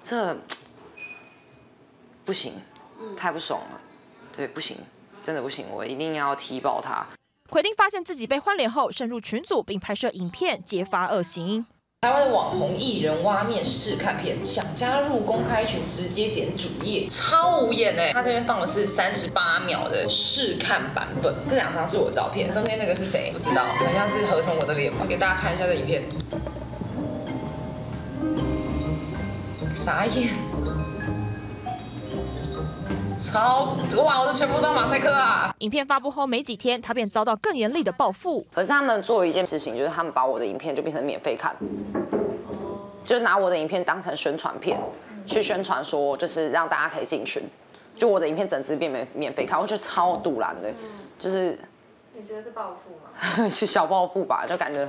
[0.00, 0.34] 这
[2.24, 2.54] 不行，
[3.14, 3.80] 太不爽了，
[4.34, 4.78] 对，不行，
[5.30, 7.06] 真的不行，我一定要踢爆他。
[7.48, 11.64] 奎丁发现自己被换脸后，深入群组并拍摄影片揭发恶行。
[12.00, 18.12] 台湾的网红艺人挖面试看片，想加入公开群直接点主页，超无眼哎！
[18.12, 23.30] 他这边放的是三十八秒的试看版本，这两张是我的照片，中间那个是谁？
[23.32, 25.06] 不知道，好像是合成我的脸吧？
[25.08, 26.02] 给大家看一下这影片，
[29.76, 30.49] 傻眼。
[33.20, 34.20] 超哇！
[34.20, 35.54] 我的全部都马赛克啊！
[35.58, 38.44] 影片发布后没几天，他便遭到更严厉的报复。
[38.52, 41.54] 可是他们做一件事情，就是他们把我的影片就变成免费看，
[43.04, 44.80] 就是拿我的影片当成宣传片，
[45.26, 47.42] 去宣传说就是让大家可以进群，
[47.98, 50.72] 就我的影片整支变免免费看，我觉得超堵然的，
[51.18, 51.58] 就是
[52.14, 53.48] 你觉得是报复吗？
[53.50, 54.88] 是小报复吧，就感觉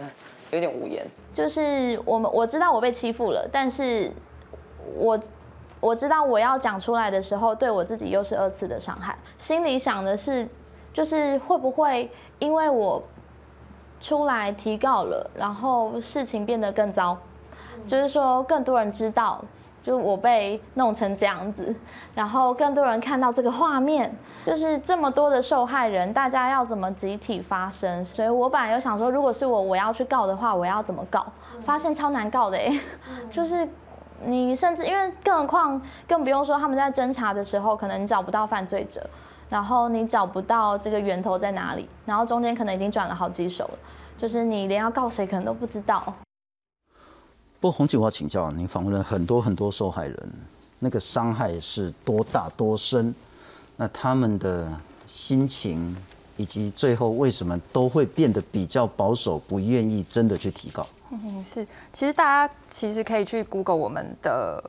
[0.52, 1.06] 有点无言。
[1.34, 4.10] 就是我们我知道我被欺负了，但是
[4.96, 5.20] 我。
[5.82, 9.18] 我知道我要讲出来的时候，对我自己又是二次的伤害。
[9.40, 10.48] 心里想的是，
[10.94, 13.02] 就是会不会因为我
[14.00, 17.18] 出来提告了，然后事情变得更糟，
[17.88, 19.44] 就是说更多人知道，
[19.82, 21.76] 就我被弄成这样子，
[22.14, 24.16] 然后更多人看到这个画面，
[24.46, 28.06] 就是这么多的受害人，大家要怎么集体发声？
[28.06, 31.26] 所以我本来有想说，如果是我我要去告的话，我要怎么告？
[31.66, 32.80] 发现超难告的哎，
[33.32, 33.68] 就是。
[34.26, 39.08] 你甚至因为，更何况更不用说他们在侦查的时候，可能找不到犯罪者，
[39.50, 43.80] 然后你找不到这个源头在哪里，然后中间可能已经转了好几手了，
[44.18, 46.14] 就是你连要告谁可能都不知道。
[47.60, 50.34] 不过洪警，我要请教您，访问了很多很多受害人，
[50.80, 53.14] 那个伤害是多大多深？
[53.76, 54.72] 那他们的
[55.08, 55.96] 心情
[56.38, 60.88] 以及最后为什么都会变得比较保守，不愿意真的去提告？
[61.12, 64.64] 嗯，是，其实大家其实可以去 Google 我们的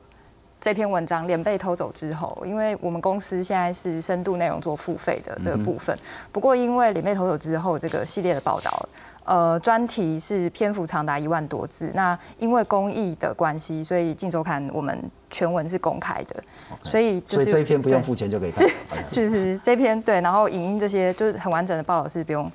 [0.59, 5.97] 这篇文章，脸被偷走之后，因为我们公司现在是深度内容做付费的这个部分，
[6.31, 8.87] 不过因为脸被偷走之后这个系列的报道。
[9.25, 11.89] 呃，专题是篇幅长达一万多字。
[11.95, 16.43] 那因为公益的关系，所以《镜周刊》我们全文是公开的，
[16.83, 18.67] 所以所以这一篇不用付钱就可以看。
[19.07, 22.51] 是是是，这篇对，然后影音这些就是很完整的报道是不用。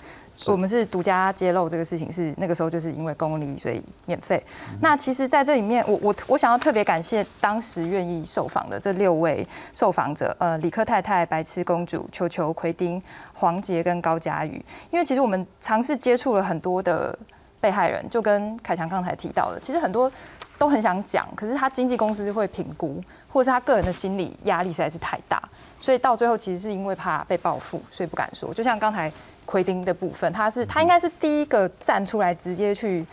[0.46, 4.40] 我们是独家揭露这个事情，是那个时候就是因为公理，所以免费。
[4.81, 13.03] 那其实，在这里面，我我我想要特别感谢当时愿意受访的这六位受访者，呃，李克太太、白痴公主、球球、奎丁、
[13.35, 14.64] 黄杰跟高佳宇。
[14.90, 17.18] 因为其实我们尝试接触了很多的
[17.61, 20.11] 被害人，就跟凯强刚才提到的，其实很多
[20.57, 25.42] 都很想讲，可是他经纪公司会评估，或者是他个人的心理压力实在是太大，
[25.81, 28.55] 所以到最后其实是因为怕被报复，所以不敢说。
[28.55, 29.12] 就像刚才。
[29.48, 33.06] 奎丁的部分，他是他应该是第一个站出来直接去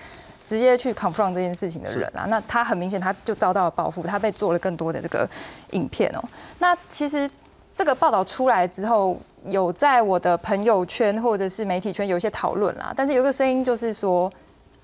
[0.46, 2.26] 直接去 confront 这件事情的人啊。
[2.28, 5.26] 那他很明显他就遭到了报复，他被做了更多的这个
[5.72, 6.22] 影片哦。
[6.60, 7.30] 那其实
[7.74, 12.94] 这个报道出来之后，有在我的朋友圈或者是媒体圈有一些讨论啦。
[12.94, 14.30] 但是有一个声音就是说，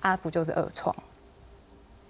[0.00, 0.94] 啊不就是二创？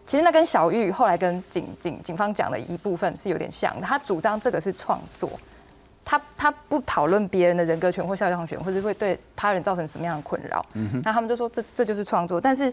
[0.06, 5.28] 其实那跟小玉后来跟警警警方讲的一部分是有点像的，他主张这个是创作。
[6.04, 10.64] 他他不讨论别人的人格权或肖像权，或者会对他人造成什么样的困扰。
[11.04, 12.40] 那他们就说这这就是创作。
[12.40, 12.72] 但是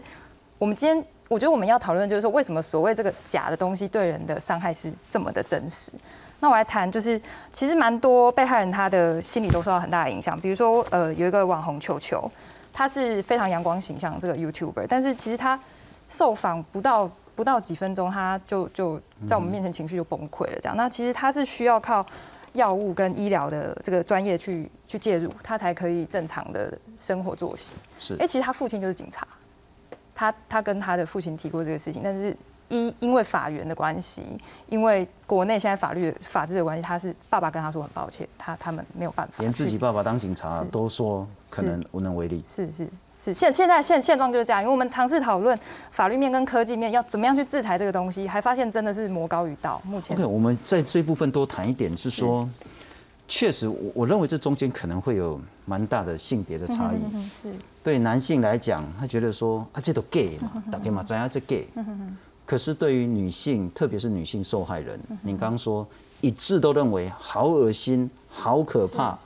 [0.58, 5.92] 我们今天我觉得我们要讨论就是说，为什么所谓这个假的东西对人的伤害是这么的真实？
[6.40, 7.20] 那我来谈，就是
[7.52, 10.38] 其实蛮多被害人他的心理都受到很大的影响。
[10.40, 12.28] 比如说，呃，有一个网红球球，
[12.72, 15.58] 他是非常阳光形象这个 YouTuber，但是其实他
[16.08, 20.58] 受访不到不到几分钟，他就就在我们面前情绪就崩溃了。
[20.60, 22.04] 这样，那其实他是需要靠。
[22.52, 27.76] 药物跟医疗的这个专业去去介入，他才可以正常的生活作息。
[27.98, 29.26] 是，哎，其实他父亲就是警察，
[30.14, 32.36] 他他跟他的父亲提过这个事情，但是
[32.68, 34.22] 因因为法源的关系，
[34.68, 42.42] 因为国内现在法律法治的关系，他是爸爸跟他说很抱歉，他他们没有办法，连自己爸爸当警察都说可能无能为力。
[42.46, 42.84] 是是。
[42.84, 45.58] 是现现在现现状就是这样，因为我们尝试讨论
[45.90, 49.80] 法律面跟科技面要怎么样去制裁这个东西，还发现真的是魔高于道。
[49.84, 52.48] 目前 OK，我们在这部分多谈一点，是说，
[53.28, 57.00] 确实我我认为这中间可能会有蛮大的性别的差异。
[57.42, 61.68] 是，对男性来讲，他觉得说啊，这都 gay 嘛，打电话怎样这 gay。
[62.46, 65.86] 可是对于女性，特别是女性受害人，你刚刚说
[66.22, 69.16] 一致都认为好恶心、好可怕。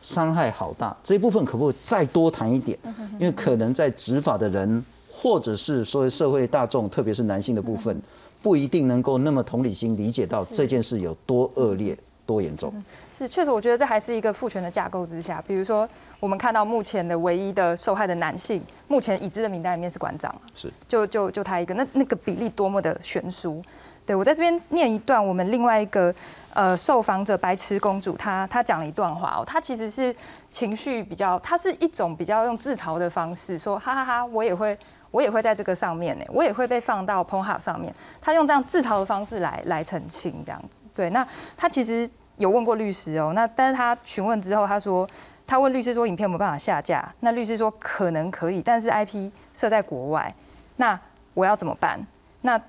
[0.00, 2.78] 伤害好大，这一部分可不可以再多谈一点？
[3.18, 8.00] 因为可能在执法的人，或者是说社会大众，特别是男性的部分，
[8.42, 12.72] 不一定能够那么同理心理解到这件事有多恶劣、多严重。
[13.12, 15.44] 是，确实，我觉得这还是一个父权的架构之下。
[15.46, 15.86] 比如说，
[16.18, 23.62] 我们看到目前的唯一的受害的男性，目前已知的名单里面是馆长，是，就就就他一个，那那个比例多么的悬殊。
[24.10, 26.12] 对我在这边念一段，我们另外一个。
[26.52, 30.12] 呃，受访者白痴公主，她她讲了一段话哦，她其实是
[30.50, 34.76] 情绪比较，她是一种比较用自嘲的方式说，哈哈哈，我也会，
[35.12, 37.94] 我也会在这个上面呢，我也会被放到 p o n h u b 上面。
[38.20, 40.82] 她用这样自嘲的方式来来澄清这样子。
[40.92, 41.24] 对，那
[41.56, 45.08] 她其实有问过律师哦，那但是她询问之后，她说，
[45.46, 47.08] 她问律师说，影片有没有办法下架？
[47.20, 50.34] 那律师说可能可以，但是 IP 设在国外，
[50.78, 50.98] 那
[51.32, 52.04] 我要怎么办？
[52.40, 52.60] 那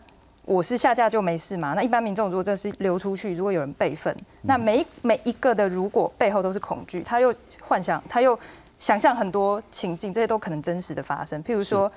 [0.51, 1.73] 我是下架就没事嘛？
[1.73, 8.37] 那一般民众如果这是流出去，如果有人备份，那每每一个的如果背后都是恐惧，他又幻想，他又
[8.77, 11.41] 想象很多情境，这些都可能真实的发生。
[11.41, 11.89] 譬如说，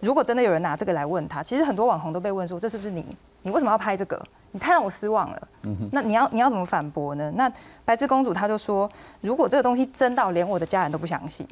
[0.00, 3.04] 如果真的有人拿这个来问他，其实很多网红都被问说，这是不是你？
[3.42, 4.18] 你为什么要拍这个？
[4.52, 5.48] 你太让我失望了。
[5.90, 7.30] 那你要你要怎么反驳呢？
[7.36, 7.52] 那
[7.84, 8.90] 白痴公主她就说，
[9.20, 11.46] 如果这个东西真到连我的家人都不相信，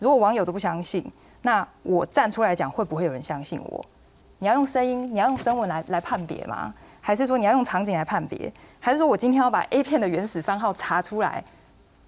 [0.00, 1.08] 如果网友都不相信，
[1.42, 3.84] 那我站出来讲，会不会有人相信我？
[4.40, 6.72] 你要用声音，你要用声纹来来判别吗？
[7.00, 8.52] 还是说你要用场景来判别？
[8.78, 11.42] 还是说我今天要把 A 片的原始番号查出来，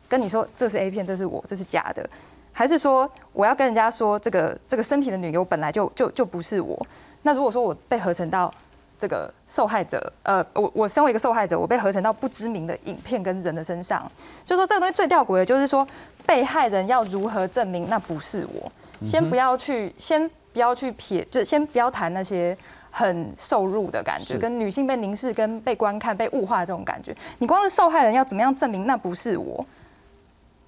[0.08, 2.08] 跟你说这是 A 片，这是我，这是假的？
[2.52, 6.86] 还是说我要跟人家说这个这个身体的女优本来就就就不是我？
[7.22, 8.52] 那如果说我被合成到
[8.98, 14.10] 这个受害者，呃，我我身为一个受害者，我被合成到不知名的影片跟人的身上，
[14.44, 15.86] 就说这个东西最吊诡的就是说
[16.26, 18.70] 被害人要如何证明那不是我？
[19.04, 20.30] 先不要去先。
[20.52, 22.56] 不要去撇，就先不要谈那些
[22.90, 27.16] 很受辱的感觉，跟女性被凝视、跟被观看、被物化这种感觉。
[27.38, 29.64] 你光是受害人要怎么样证明那不是我？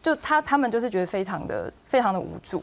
[0.03, 2.62] 就他他们就是觉得非常的非常的无助。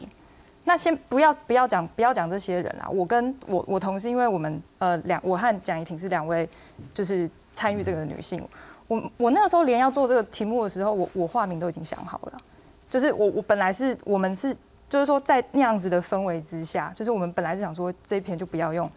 [0.64, 6.46] 那先不要不要讲不要讲这些人啊，我跟我我同事，因为我们呃两我和蒋怡婷是两位
[6.92, 8.46] 就是参与这个女性，
[8.86, 12.38] 我我那个时候连要做这个题目的时候，我我化名都已经想好了，
[12.90, 14.54] 就是我我本来是我们是
[14.90, 18.90] 就是说在那样子的氛围之下，就是我们本来是想说这一篇就不要用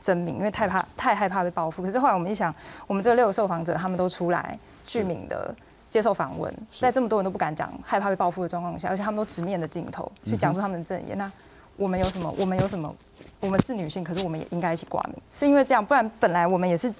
[0.00, 1.82] 真名，因为太怕太害怕被报复。
[1.84, 2.52] 可是后来我们一想，
[2.88, 5.54] 我们这六个受访者他们都出来具名的。
[5.88, 11.16] 接受访问，在这么多人都不敢讲、害怕被报复的状况下，而且他们都直面的镜头去讲出他们的证言。
[11.16, 11.30] 那
[11.76, 12.34] 我们有什么？
[12.36, 12.92] 我们有什么？
[13.40, 16.92] 我们是女性，可是我们也应该一起挂名，是因为这样，不然本来我们也是。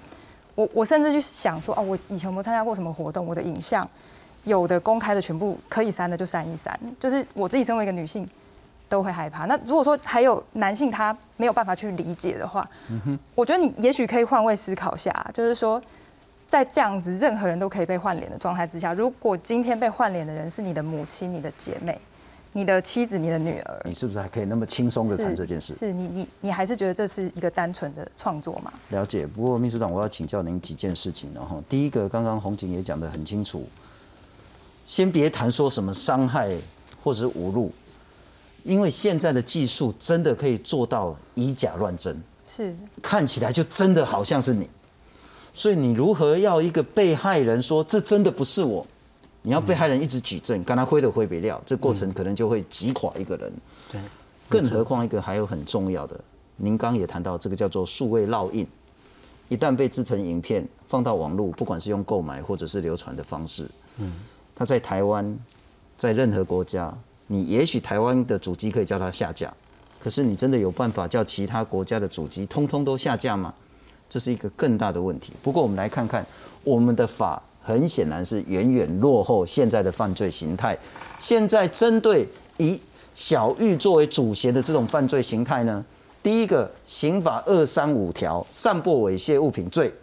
[0.55, 3.27] 我我甚至去想说，哦，我以前有没有参加过什么活动？
[3.27, 3.87] 我的影像
[4.47, 6.79] 有的公开的全部可以删的就删一删。
[6.99, 8.27] 就是我自己身为一个女性，
[8.89, 9.45] 都会害怕。
[9.45, 12.67] 那如果说还有男性他没有办法去理解的话，
[13.35, 15.79] 我觉得你也许可以换位思考下，就是说。
[16.49, 21.99] 在这样子任何人都可以被换脸的状态之下，如果今天被换脸的人是你的母亲、你的姐妹、
[22.53, 25.73] 你的妻子、你的女儿，你是不是还可以那么轻松的谈这件事？
[25.73, 28.71] 是你你你还是觉得这是一个单纯的创作吗？
[28.91, 29.27] 了解。
[29.27, 31.61] 不过秘书长，我要请教您几件事情然后。
[31.67, 33.67] 第一个，刚刚洪警也讲得很清楚，
[34.87, 36.57] 先别谈说什么伤害
[37.03, 37.71] 或者是侮辱，
[38.63, 44.67] 因为现在的技术真的可以做到以假乱真，是看起来就真的好像是你。
[45.53, 48.87] 所以你如何要一个被害人说这真的不是我？
[49.41, 53.51] 你要被害人一直举证，跟他挥都挥不了，这过程可能就会击垮一个人。
[53.91, 53.99] 对，
[54.47, 56.19] 更何况一个还有很重要的，
[56.55, 58.67] 您刚也谈到这个叫做数位烙印，
[59.49, 64.13] 一旦被制成影片放到网络，不管是用购买或者是流传的方式，嗯，
[64.57, 65.37] 他在台湾，
[65.95, 66.91] 在任何国家，
[67.27, 69.53] 你也许台湾的主机可以叫它下架，
[69.99, 73.53] 可是你真的有办法叫其他国家的主机通通都下架吗？
[74.09, 75.31] 这是一个更大的问题。
[75.43, 76.25] 不过，我们来看看
[76.63, 80.75] 我们的法，很显然是远远落后现在的犯罪形态。
[81.19, 82.27] 现在针对
[82.57, 82.81] 以
[83.13, 85.85] 小玉作为主嫌的这种犯罪形态呢，
[86.23, 89.93] 第一个刑法二三五条，散播猥亵物品罪，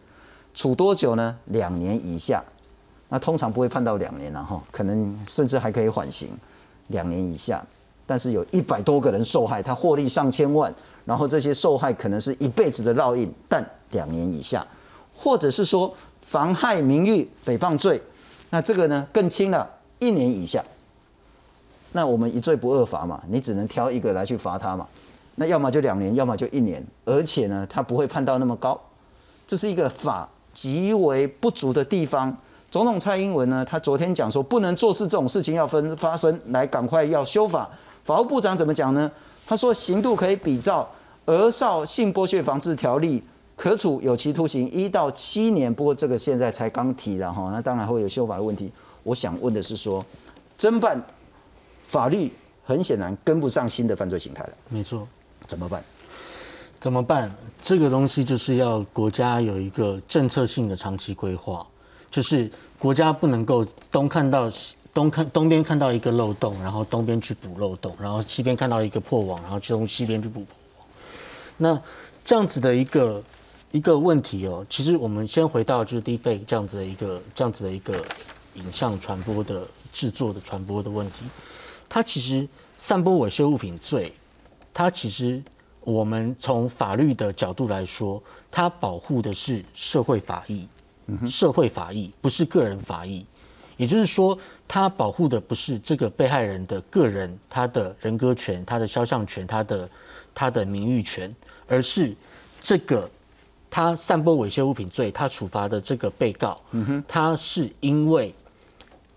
[0.55, 1.37] 处多久呢？
[1.47, 2.45] 两年以下。
[3.15, 6.29] 那通常不会判到两年了哈，可能甚至还可以缓刑，
[6.89, 7.65] 两年以下。
[8.05, 10.75] 但是有一百多个人受害，他获利上千万。
[11.05, 14.67] 然后这些受害可能是一辈子的烙印，但两年以下，
[15.15, 18.03] 或者是说妨害名誉、诽谤罪，
[18.51, 20.65] 那这个呢更轻了，一年以下。
[21.93, 24.89] 那我们一罪不二罚嘛，你只能挑一个来去罚他嘛。
[25.37, 28.81] 那要么就两年，要么就一年，而且呢，他不会判到那么高。
[29.47, 32.37] 这是一个法极为不足的地方。
[32.75, 37.71] 总统蔡英文呢，他昨天讲说不能做事，这种事情要分发生，来赶快要修法。
[38.03, 39.09] 法务部长怎么讲呢？
[39.47, 40.83] 他说刑度可以比照
[41.33, 43.21] 《儿少性剥削防治条例》，
[43.55, 45.73] 可处有期徒刑一到七年。
[45.73, 48.73] 不过这个现在才刚提了哈，那当然会有修法的问题。
[49.05, 50.05] 我想问的是说，
[50.59, 51.01] 侦办
[51.87, 52.33] 法律
[52.65, 54.51] 很显然跟不上新的犯罪形态了。
[54.69, 55.07] 没错，
[55.47, 55.81] 怎么办？
[56.81, 57.33] 怎么办？
[57.63, 61.65] 这个东西就是要国家有一个政策性的长期规划，
[62.15, 62.49] 就是
[62.79, 64.77] 国家不能够东看到西。
[64.95, 70.87] 东看东边看到一个漏洞，然后东边去补漏洞，然后西边看到一个破网，然后就从西边去补破网。
[71.57, 71.83] 那
[72.25, 73.21] 这样子的一个
[73.73, 78.05] 一个问题哦，其实我们先回到就是 deepfake 这样子的一个这样子的一个
[78.55, 81.25] 影像传播的制作的传播的问题，
[81.89, 82.47] 它其实
[82.77, 84.13] 散播猥亵物品罪，
[84.73, 85.43] 它其实
[85.81, 90.69] 我们从法律的角度来说，它保护的是社会法益，
[91.27, 93.25] 社会法益不是个人法益。
[93.77, 94.39] 也就是说，
[94.69, 99.91] 他保护的不是这个被害人的个人他的人格权、他的肖像权、他的
[100.33, 101.35] 他的名誉权，
[101.67, 102.15] 而是
[102.61, 103.11] 这个
[103.69, 106.61] 他散播猥亵物品罪，他处罚的这个被告，
[107.09, 108.33] 他是因为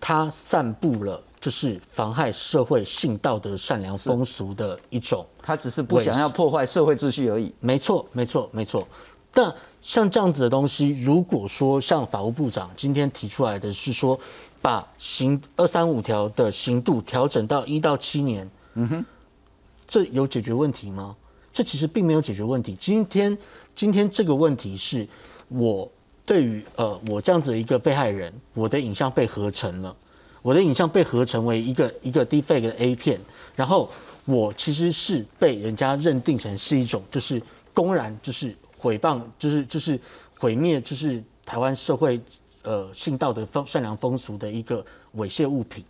[0.01, 7.53] 他散布了就是妨害社会性道德善良风俗的一种，他只是不想要破坏社会秩序而已。
[7.59, 8.87] 没错，没错，没错。
[9.31, 9.53] 但
[9.87, 14.19] 像这样子的东西，如果说像法务部长今天提出来的是说。
[14.59, 19.05] 把刑二三五条的刑度调整到一到七年，嗯哼，
[19.87, 21.15] 这有解决问题吗？
[21.53, 22.75] 这其实并没有解决问题。
[22.77, 23.37] 今天
[23.75, 25.07] 今天这个问题是，
[25.47, 25.89] 我
[26.25, 29.95] 对于呃我这样子一个被害人，我的影像被合成了，
[30.41, 33.21] 我的影像被合成为一个一个 deepfake 的 A 片，
[33.55, 33.89] 然后
[34.25, 37.41] 我其实是被人家认定成是一种就是
[37.75, 39.99] 公然就是毁谤，就是就是
[40.37, 42.19] 毁灭，就是台湾社会。
[42.63, 45.81] 呃，性道德风善良风俗的一个猥亵物品，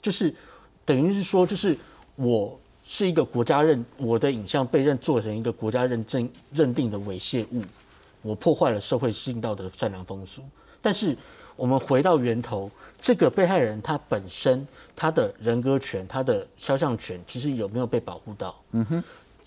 [0.00, 0.34] 就是
[0.82, 1.76] 等于是说，就是
[2.16, 7.62] 我是一个国家认我的影像被认做成一个国家认证认定的猥亵物，
[8.22, 10.40] 我破坏了社会性道德善良风俗。
[10.80, 11.14] 但是
[11.56, 14.66] 我们回到源头，这个被害人他本身
[14.96, 18.58] 他的人格权、他的肖像权，其实有没有被保护到？
[18.70, 19.04] 嗯哼，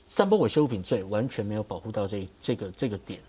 [0.07, 3.19] 散播猥亵物品罪完全没有保护到这这个这个点，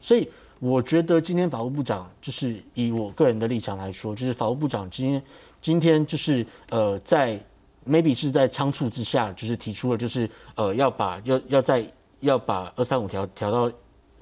[0.00, 0.28] 所以
[0.60, 5.22] 我觉得今天法务部长就是以我个人的立场来说，就是法务部长今天
[5.60, 7.40] 今天就是呃在
[7.86, 11.84] maybe 是在仓促之下，就是提出了就是呃要把要要在
[12.20, 13.72] 要把二三五条调到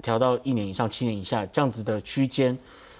[0.01, 2.57] 调到一年以上七年以下这样子的区间。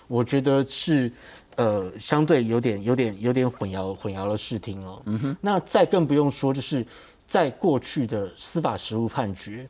[0.09, 1.11] 我觉得是，
[1.57, 5.01] 呃，相对有点、有点、有点混淆、混淆了视听哦。
[5.03, 5.37] 嗯哼。
[5.41, 6.85] 那再更不用说，就是
[7.27, 9.67] 在过去的司法实务判决，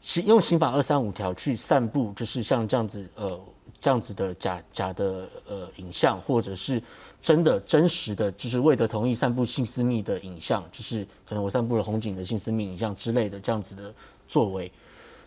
[0.00, 3.40] 刑用刑法二三五条去散布，就是像这样子，呃，
[3.80, 6.82] 这样子的假假的呃影像，或者是
[7.22, 13.94] 真的真实的，就是未得同意散布性私密的影像，就是可能我散布了红警的性私密影像之类的这样子的
[14.26, 14.70] 作为，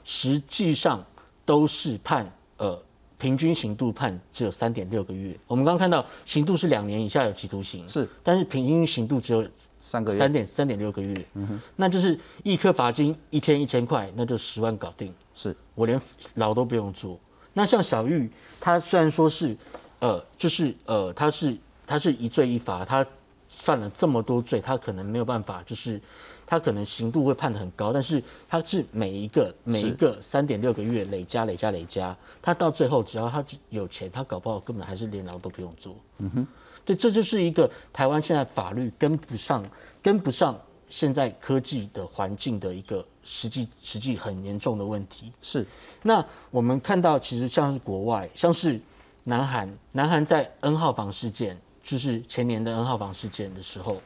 [0.04, 1.04] 实际上
[1.46, 2.78] 都是判呃。
[3.20, 5.38] 平均刑度判只有三点六个月。
[5.46, 9.46] 我们刚刚看到刑度是两年以下有期徒刑，是，但是平均刑度只有
[9.82, 11.26] 三个月，三点三点六个月。
[11.34, 15.14] 嗯哼，那就是一颗罚金一天一千块，那就十万搞定。
[15.36, 16.02] 是我连
[16.36, 17.20] 牢都不用做。
[17.54, 19.56] 那像小玉，他虽然说是，
[20.00, 21.56] 呃，就是呃，他是
[21.86, 23.06] 他是一罪一罚，他
[23.50, 26.02] 犯了这么多罪，他可能没有办法就是。
[26.50, 35.96] 他可能刑度会判得很高，但是他是每一个每一个三点六个月累加累加累加，他到最后只要他有钱，他搞不好根本还是连牢都不用做。
[36.18, 36.48] 嗯哼，
[36.84, 39.64] 对，这就是一个台湾现在法律跟不上
[40.02, 45.32] 跟不上现在科技的环境的一个实际实际很严重的问题。
[45.44, 45.64] 是，
[46.02, 48.82] 那我们看到其实像是国外，像是
[49.24, 54.02] 南韩，南韩在 N 号房事件，就是前年的 N 号房事件的时候，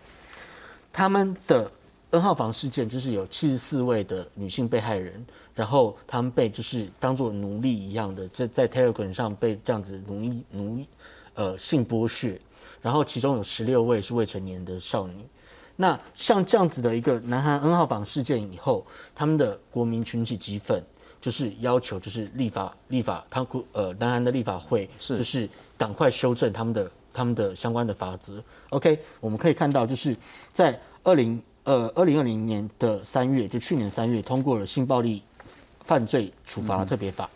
[0.92, 1.72] 他们的。
[2.14, 10.88] N 号房事件就是有七十四位的女性被害人，然后他们被就是当做奴隶一样的，在在 Telegram 上被这样子奴役奴役，
[11.34, 12.40] 呃性剥削，
[12.84, 15.26] 然后其中有十六位是未成年的少女。
[15.76, 18.86] 那像这样子的一个南韩 N 号房事件以后，
[19.16, 20.84] 他们的国民群体激愤，
[21.20, 28.40] 就是要求就是立法立法，他国呃南韩的立法会是就是赶快修正他们的他们的相关的法则。
[28.70, 30.16] OK，我们可以看到就是
[30.52, 31.42] 在二零。
[31.64, 35.22] 呃，二零二零年的三月，就去年三月，通过了性暴力
[35.86, 37.30] 犯罪处罚特别法。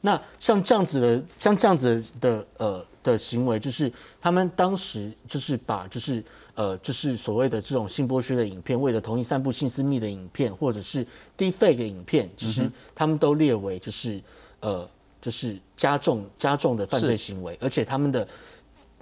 [0.00, 6.22] 那像这样子的，像这样子的呃的行为，就是他们当时就是把就是
[6.54, 11.04] 呃就是所谓的这种性剥削的影片，为了同意散布性私密的影片，或者是
[11.36, 14.22] deepfake 影片，其实他们都列为就是
[14.60, 14.88] 呃
[15.20, 18.28] 就是加重加重的犯罪行为，而且他们的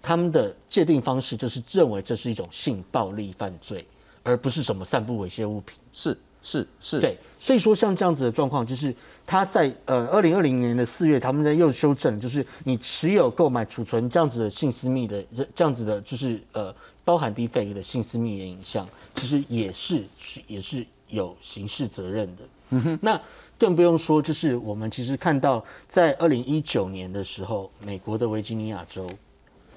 [0.00, 3.86] 他们的界定方式就是认为这是一种性暴力犯罪。
[4.26, 8.92] 而不是什么散布猥亵物品，是是是，对，所以说像这样子的状况，就是
[9.24, 15.24] 他在呃二零二零年的四月，他们在又修正，就是你持有、购买、储存这样子的性私密的
[15.54, 16.74] 这样子的，就是呃
[17.04, 22.42] 包含低费的性私密的影像，其实也是是也是有刑事责任的。
[22.70, 23.20] 嗯哼，那
[23.56, 29.08] 更不用说，就是我们其实看到在二零一九年的时候，美国的维吉尼亚州。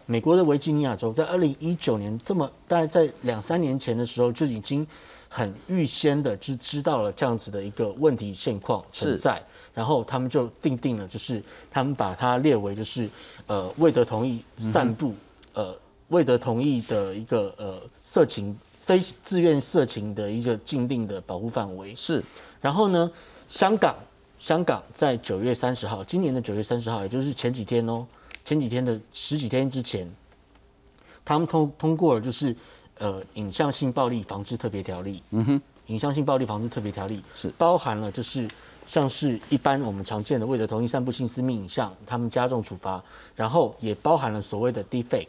[0.09, 4.85] 美国的维吉尼亚州在二零一九年，这么大概在两三年前的时候就已经
[5.29, 9.39] 很预先的就知道了这样子的一个问题现况存在，
[9.71, 11.39] 然后他们就定定了，就是
[11.69, 13.07] 他们把它列为就是
[13.45, 15.13] 呃未得同意散布
[15.53, 21.95] 呃未得同意的一个呃色情非自愿色情的一个禁令的保护范围。
[21.95, 22.23] 是，
[22.59, 23.11] 然后呢，
[23.47, 23.95] 香港
[24.39, 28.07] 香港在九月三十号，今年的九月三十号，也就是前几天哦。
[28.45, 30.09] 前几天的十几天之前，
[31.23, 32.55] 他们通通过了，就是
[32.97, 35.21] 呃影像性暴力防治特别条例。
[35.29, 38.47] 嗯哼，影像性暴力防治特别条例是包含了，就是
[38.87, 43.03] 像是一般我们常见的为了同意散布性私密影像，他们加重处罚，
[43.35, 45.27] 然后也包含了所谓的 deepfake。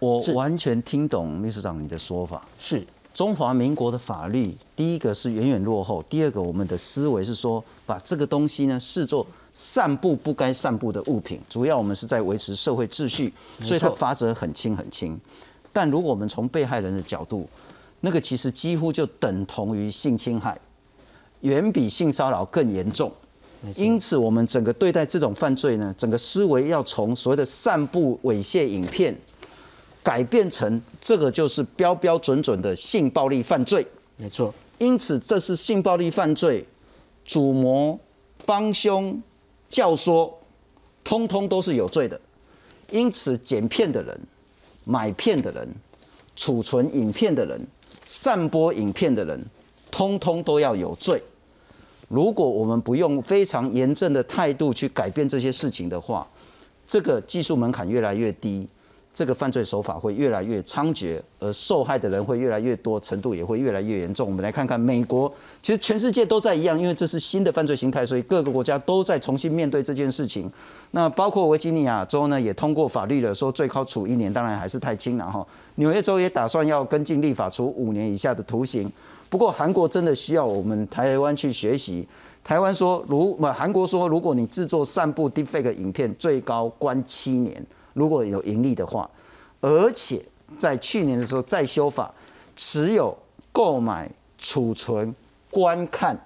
[0.00, 2.84] 我完全听懂秘书长你的说法，是
[3.14, 9.24] 中华民国的法律，第一个是远远落后，第二个我们的思维是说把这个东西呢视作。
[9.60, 15.20] 散布不该散布的物品，主要我们是在维持社会秩序，所以它罚则很轻很轻。
[15.72, 17.44] 但如果我们从被害人的角度，
[17.98, 20.56] 那个其实几乎就等同于性侵害，
[21.40, 23.12] 远比性骚扰更严重。
[23.74, 29.12] 因此，我们整个对待这种犯罪呢，整个思维要从所谓的散布猥亵影片，
[30.04, 33.84] 改变成这个就是标标准准的性暴力犯罪。
[34.16, 34.54] 没错。
[34.78, 36.64] 因此，这是性暴力犯罪，
[37.24, 37.98] 主谋
[38.46, 39.20] 帮凶。
[39.68, 40.32] 教唆，
[41.04, 42.20] 通通都是有罪的，
[42.90, 44.18] 因此剪片的人、
[44.84, 45.68] 买片的人、
[46.36, 47.60] 储存影片的人、
[48.04, 49.44] 散播影片的人，
[49.90, 51.22] 通通都要有罪。
[52.08, 56.26] 如果我们不用非常严正的态度去改变这些事情的话，
[56.86, 58.66] 这个技术门槛越来越低。
[59.18, 64.28] 这个犯罪手法会越来越猖獗，而受害的人会越来越多，程度也会越来越严重。
[64.28, 65.28] 我们来看看美国，
[65.60, 70.48] 其实全世界都在一样，因为这是新的犯罪形态，所以各个国家都在重新面对这件事情。
[70.92, 75.44] 那包括维吉尼亚州呢，也通过法律了，说最高处一年，当然还是太轻了哈。
[75.74, 78.88] 纽约州也打算要跟进立法，处五年以下的徒刑。
[79.28, 82.06] 不过韩国真的需要我们台湾去学习。
[82.44, 87.66] 台湾说，如不韩国说，如果你制作散布 deepfake 影片，最高关七年。
[87.98, 89.10] 如果有盈利的话，
[89.60, 90.24] 而且
[90.56, 92.14] 在去年的时候再修法，
[92.54, 93.16] 持有、
[93.50, 95.12] 购买、储存、
[95.50, 96.16] 观看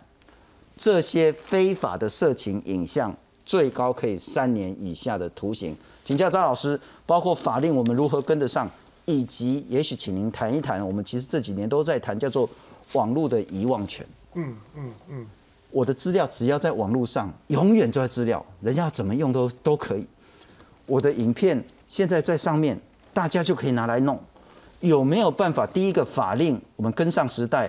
[0.77, 3.17] 这些非法的色情影像，
[3.47, 5.75] 最高可以三年以下的徒刑。
[6.05, 8.71] 请教张老师，包括法令我们如何跟得上，
[9.07, 12.49] 以及也许请您谈一谈，我们其实这几年都在谈叫做
[12.93, 14.07] 网络的遗忘权。
[14.35, 15.27] 嗯嗯嗯，
[15.71, 20.07] 我的资料只要在网络上，永远就在资料，人家怎么用都都可以。
[20.87, 22.79] 我的影片现在在上面，
[23.13, 24.19] 大家就可以拿来弄。
[24.81, 25.65] 有没有办法？
[25.65, 27.69] 第一个法令，我们跟上时代；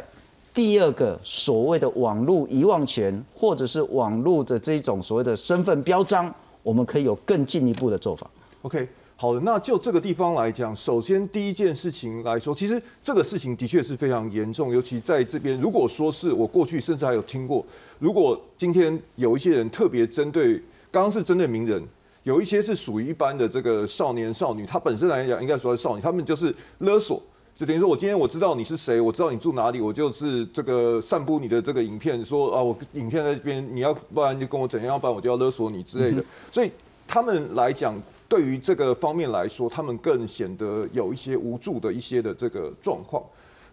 [0.52, 6.34] 第二个所谓的网络遗忘权，或者是网络的这种所谓的身份标章，
[6.64, 8.28] 我们可以有更进一步的做法。
[8.64, 9.40] OK，好的。
[9.42, 17.64] 那就这个地方来讲，首先第一件事情来说，其实这个事情的确是非常严重，尤其在这边，如果说是我过去甚至还有听过，
[18.00, 20.56] 如果今天有一些人特别针对，
[20.90, 21.84] 刚刚是针对名人。
[22.24, 27.22] 有一些是属于一般的这个少年少女，他本身来讲应该说是少女，他们就是勒索，
[27.56, 36.24] 就等于说我今天我知道你是谁，我知道你住哪里，我就是这个散布你的这个影片，说啊我影片在这边，你要不然就跟我怎样，要不然我就要勒索你之类的。
[36.52, 36.72] 所以
[37.08, 43.22] 他们来讲，对于这个方面来说，他们更显得有一些无助的一些的这个状况。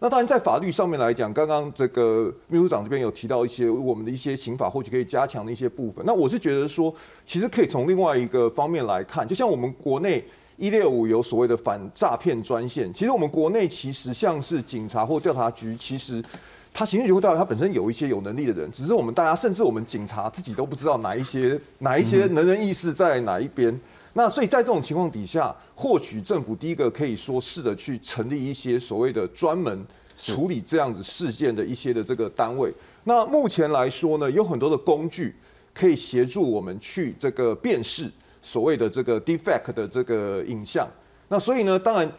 [0.02, 6.02] 那当然，在法律上面来讲，刚刚这个秘书长这边有提到一些我们的一些刑法或许可以加强的一些部分。
[6.06, 6.92] 那我是觉得说，
[7.26, 10.24] 其实可以从另外一个方面来看，就像我们国内
[10.56, 16.24] 一六五有所谓的反诈骗专线，其实我们国内其实像是警察或调查局，其实
[16.72, 23.78] 他刑事局会调查，他本身有一些有能力的人，只是我们大家甚至我们警察自己都不知道哪一些哪一些能人异士在哪一边。
[24.12, 29.86] 那所以在这种情况底下，或许政府第一个可以说试着去成立一些所谓的专门
[30.16, 32.72] 处理这样子事件的一些的这个单位。
[33.04, 35.34] 那目前来说呢，有很多的工具
[35.72, 38.10] 可以协助我们去这个辨识
[38.42, 40.88] 所谓的这个 defect 的这个影像。
[41.28, 42.10] 那所以呢，当然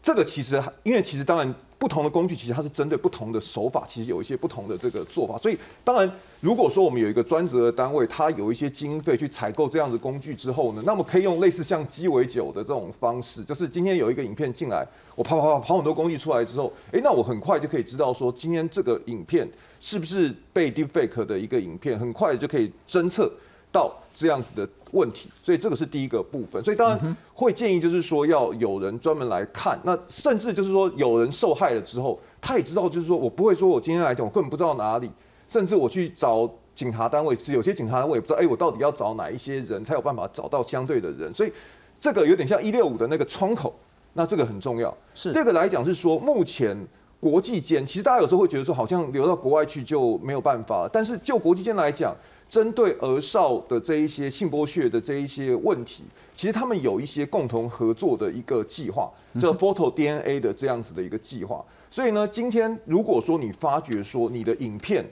[0.00, 1.54] 这个其实因为其实当然。
[1.78, 5.36] 不同的工具其实它是针对不同的手法，其实有一些不同的这个做法。
[5.36, 6.10] 所以当然，
[6.40, 19.46] 如果说我们有一个专责的单位，它有一些经费去采购这样的工具之后呢，那么可以用类似像鸡尾酒的这种方式，就是今天有一个影片进来，我啪啪啪跑很多工具出来之后，哎，那我很快就可以知道说今天这个影片
[19.78, 23.30] 是不是被 deepfake 的一个影片，很快就可以侦测。
[23.76, 26.64] 到这样子的问题，所以这个是第一个部分。
[26.64, 29.78] 所以当然会建议，就是说要有人专门来看。
[29.84, 35.10] 那甚至就是说有人受害了之后，他也知道，就是说我不会说我今天来讲，我根本不知道哪里。
[35.46, 41.32] 甚至我去找警察单位，有些警察单位也不知道，哎，我到底要找哪一些人才有办法找到相对的人。
[41.34, 41.52] 所以
[42.00, 43.74] 这个有点像一六五的那个窗口。
[44.18, 44.96] 那这个很重要。
[45.14, 46.74] 是这个来讲是说，目前
[47.20, 50.88] 国际间其实大家有时候会觉得说，好像流到国外去就没有办法。
[50.90, 52.16] 但是就国际间来讲，
[52.48, 61.64] 针对儿少的这一些性剥削的这一些问题，其实他们有一些共同合作的一个计划，叫 Photo DNA 的这样子的一个计划。
[61.90, 65.04] 所以呢，今天如果说你发觉说你的影片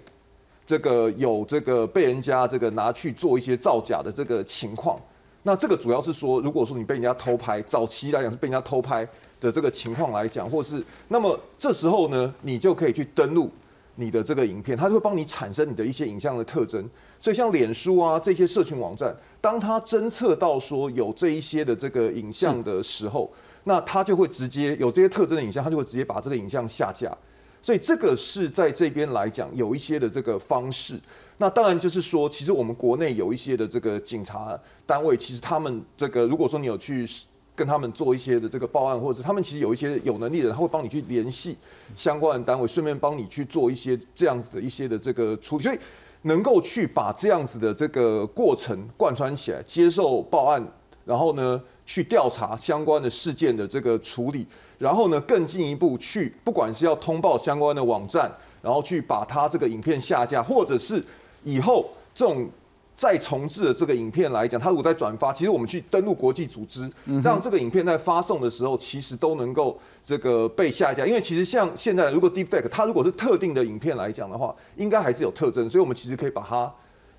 [0.67, 4.99] 这个有这个被人家这个拿去做一些造假的这个情况，
[5.43, 9.07] 那这个主要是说，如果说你被人家偷拍，早期来讲是被人家偷拍
[9.41, 13.51] 的这个情况来讲，或是那么这时候呢，你就可以去登录
[13.97, 16.89] 你的这个影片，它就会帮你产生你的一些影像的特征。
[17.21, 23.33] 所以像脸书啊这些社群网站，当它侦测到说有这一些的这个影像的时候，
[23.65, 27.17] 那它就会直接有这些特征的影像，它就会直接把这个影像下架。
[27.63, 31.01] 所以这个是在这边来讲有一些的这个方式。
[31.39, 37.07] 那当然就是说，其实我们国内有一些的这个警察单位，其实他们这个如果说你有去
[37.55, 41.57] 跟他们做一些的这个报案，或者他们其实有一些有能力的人，他会帮你去联系
[41.95, 45.65] 相关的单位，顺便帮你去做一些这样子的一些的这个处理。
[45.65, 45.79] 所以。
[46.27, 50.67] 能够去把这样子的这个过程贯穿起来，接受报案，
[51.05, 54.47] 然后呢去调查相关的事件的这个处理，
[54.79, 58.33] 然后呢更进一步去，不管是要通报相关的网站，
[58.63, 61.05] 然后去把它这个影片下架，或者是
[61.43, 62.49] 以后这种。
[62.97, 66.89] 再重置的这个影片来讲，它如果在转发，其实我们去登录国际组织，
[67.23, 71.05] 让这个影片在发送的时候，其实都能够这个被下架。
[71.05, 76.73] 因为其实像现在，如果 deepfake，它如果是特定的影片来讲的话，应该还是有特征，所以我们其实可以把它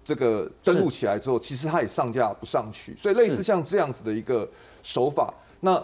[0.03, 4.49] 这个登录起来之后，其实它也上架不上去，所以类似像这样子的一个
[4.81, 5.83] 手法，那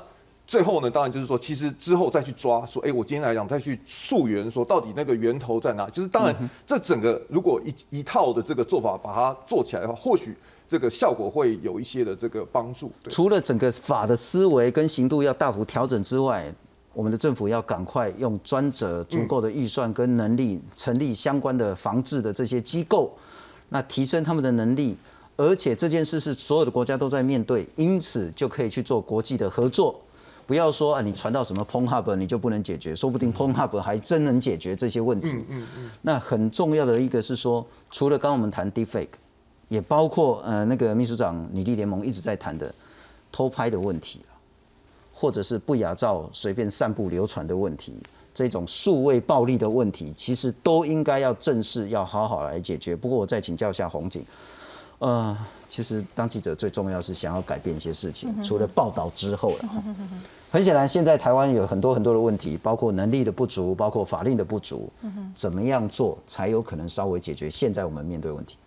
[0.52, 5.90] 最后呢，当然就是说，其实之后再去抓，说，哎，我今天来讲再去溯源，说到底那个源头在哪？
[5.90, 10.36] 就是当然，这整个如果一一套的这个做法把它做起来的话，或许
[10.68, 12.92] 这个效果会有一些的这个帮助。
[13.10, 16.54] 除了整个法的思维跟行度要大幅调整之外，
[16.92, 23.10] 我们的政府要赶快用专责足够的预算跟能力，成立相关的防治的这些机构。
[23.70, 24.98] 那提升他们的能力，
[25.38, 29.98] 而且这件事是所有的国家都在面对，因此就可以去做国际的合作。
[30.52, 35.30] 不要说啊，你传到什么 PornHub 你就不能解决，说不定 PornHub 还真能解决这些问题。
[35.48, 35.90] 嗯嗯。
[36.02, 39.08] 那很重要的一个是说，除了刚刚我们谈 Deepfake，
[39.70, 42.76] 也包括呃那个秘书长女力联盟一直在谈的
[43.32, 44.20] 偷拍的问题
[45.14, 47.96] 或者是不雅照随便散布流传的问题。
[48.34, 52.94] 这种数位暴力的问题，其实都应该要正视，要好好来解决。
[52.94, 54.26] 不过我再请教一下红警，
[55.00, 55.38] 呃，
[55.70, 59.70] 其实当记者最重要是想要改变一些事情，除了报道之后了。
[60.52, 64.92] 很显然，现在台湾有很多很多的问题，包括能力的不足，包括法令的不足。
[65.34, 68.58] 怎么样做才有可能稍微解决现在我们面对问题？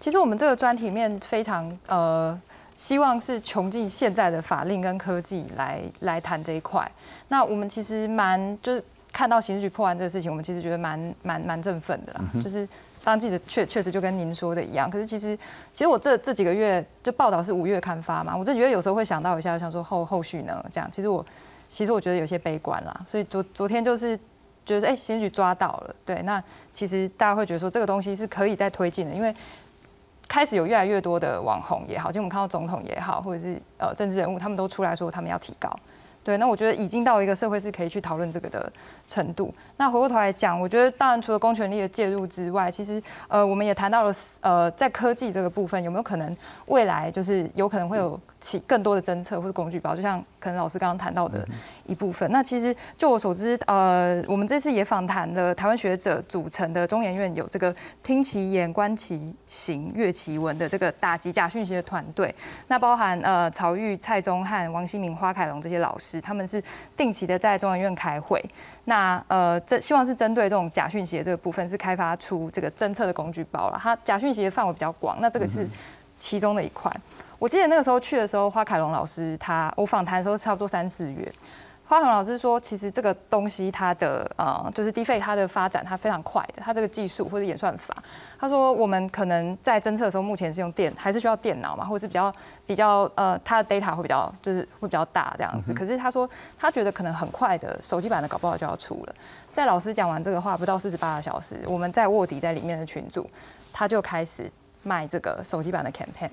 [0.00, 2.40] 其实我们这个专题面非常呃。
[2.76, 6.86] 希望是穷尽现在的法令跟科技来来谈这一块。
[7.28, 12.20] 那我们其实蛮就是看到刑事局破案这个事情，我们其实觉得蛮蛮蛮振奋的啦。
[12.44, 12.68] 就是
[13.06, 14.90] 当记者确确实就跟您说的一样。
[14.90, 15.38] 可是其实
[15.72, 20.90] 其实我这这几个月就报道是五月刊发嘛，我这几月有时候会想到一下，想说后后续呢这样。
[20.90, 21.24] 其实我
[21.68, 23.00] 其实我觉得有些悲观啦。
[23.06, 24.18] 所以昨昨天就是
[24.64, 26.42] 觉得哎，刑事局抓到了，对，那
[26.72, 29.32] 其实大家会觉得说这个东西是可以再推进的，因为。
[30.28, 35.72] 开始有越来越多的网红也好，就我们看到总统也好，或者是呃政治人物，他们都出来说他们要提高。
[36.24, 38.70] 对，那我觉得已经到一个社会是可以去讨论这个的
[39.08, 39.54] 程度。
[39.76, 46.34] 那回过头来讲，我觉得当然除了公权力的介入之外，其实呃我们也谈到了呃在科技这个部分有没有可能
[46.66, 51.46] 未来就是有可能会有起更多的侦测或者工具包，就像可能老师刚刚谈到的。
[51.86, 52.28] 一部分。
[52.32, 62.34] 那其实就我所知，呃，我们这次也访谈了台湾学者组成的中研院有这个听其言观其行阅其文的这个打击假讯息的团队。
[62.66, 66.60] 那包含呃曹玉、蔡宗汉、王新明、花凯龙这些老师，他们是
[66.96, 68.44] 定期的在中研院开会。
[68.86, 73.78] 那呃，这希望是针对这种假讯息的这个部分，是开发出这个侦测的工具包了。
[73.80, 75.68] 它假讯息的范围比较广，那这个是
[76.18, 76.90] 其中的一块。
[77.38, 81.30] 我记得那个时候去的时候，花凯龙老师他我访谈的时候差不多三四月。
[81.88, 87.94] 花恒老师说，其实这个东西它的呃，就是低费它的发展它非常快的，它这个技术或者演算法，
[88.40, 92.34] 他说我们可能在侦测的时候，目前是用电，还是需要电脑嘛，或者是比较
[92.66, 95.72] 比较呃，它的 data 会比较就是会比较大这样子。
[95.72, 96.28] 可是他说
[96.58, 99.14] 他觉得可能很快的手机版的搞不好就要出了。
[99.52, 103.30] 在老师讲完这个话不到四十八个小时，我们在卧底在里面的群组，
[103.72, 104.50] 他就开始
[104.82, 106.30] 卖这个手机版的 campaign，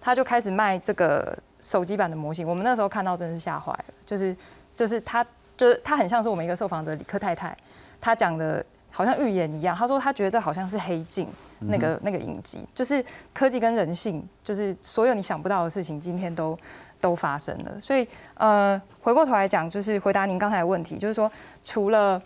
[0.00, 2.46] 他就开始卖这个手机版的模型。
[2.46, 4.36] 我们那时候看到真的是吓坏了，就是。
[4.76, 5.24] 就是他，
[5.56, 7.56] 就是他很像是我们一个受访者李克太太，
[8.00, 9.76] 他讲的好像预言一样。
[9.76, 11.28] 他说他觉得这好像是黑镜
[11.60, 16.58] 那个那个影集，就是科技跟人性，就是所有你想不到的事情，今天都
[17.00, 17.80] 都发生了。
[17.80, 21.30] 所以呃，回过头来讲，就是回答您刚才的问题，就是说
[21.64, 22.20] 除了。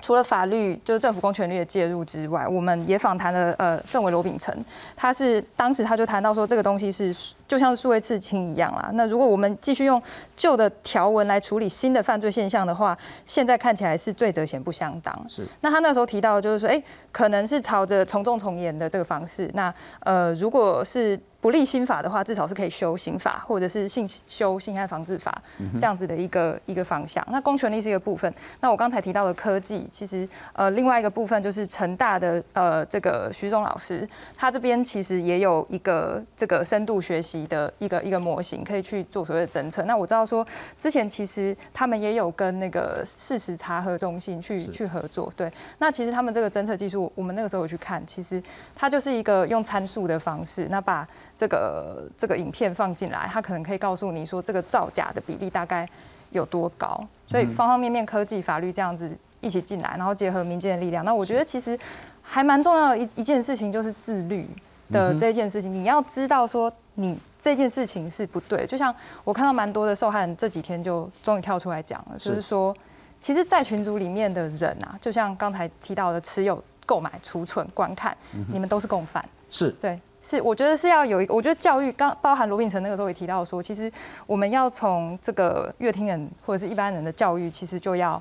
[0.00, 4.54] 除了法律就是政府公权力的介入之外，我们也访谈了呃政委罗秉成，
[4.96, 7.14] 他是当时他就谈到说这个东西是
[7.46, 8.90] 就像数位刺青一样啦。
[8.94, 10.02] 那如果我们继续用
[10.36, 12.96] 旧的条文来处理新的犯罪现象的话，
[13.26, 15.28] 现在看起来是罪责嫌不相当。
[15.28, 15.46] 是。
[15.60, 16.82] 那他那时候提到就是说，哎，
[17.12, 19.50] 可能是朝着从重从严的这个方式。
[19.54, 21.18] 那呃，如果是。
[21.40, 25.40] 不立新法的话，至少是可以修刑法，或者是性修性案防治法
[25.74, 27.24] 这样子的一个一个方向。
[27.30, 28.32] 那公权力是一个部分。
[28.60, 39.84] 那我刚才提到的科技，其实呃另外一个部分就是成大的呃这个徐总老师，他这边其实也有一个这个深度学习的一个一个模型，可以去做所谓的侦测。
[39.84, 40.44] 那我知道说
[40.78, 45.32] 之前其实他们也有跟那个事实查核中心去去合作。
[45.36, 48.42] 对，那其实他们这个侦测技术，我们那个时候有去看，其实
[48.74, 51.06] 它就是一个用参数的方式，那把
[51.38, 55.88] 这个这个影片放进来，它可能可以告诉你说这个造假的比例大概
[56.30, 57.00] 有多高。
[57.28, 61.78] 所以方方面面科技、法律这样子一起进来，然后结合民间的力量，那我觉得其实
[62.22, 64.48] 还蛮重要的一一件事情就是自律
[64.90, 65.72] 的这件事情。
[65.72, 68.66] 你要知道说你这件事情是不对。
[68.66, 72.74] 就像我看到蛮多的受害人这几天就终于跳出来讲了，就是说，
[73.20, 78.16] 其实，在群组里面的人啊，就像刚才提到的持有、购买、储存、观看，
[78.50, 79.24] 你们都是共犯。
[79.50, 80.00] 是对。
[80.28, 83.90] 是，我觉得是要有一个，我觉得教育刚包含罗秉成那个时候也提到说，其实
[84.26, 88.20] 我们要从这个乐听人或者是一般人的教育，其实就要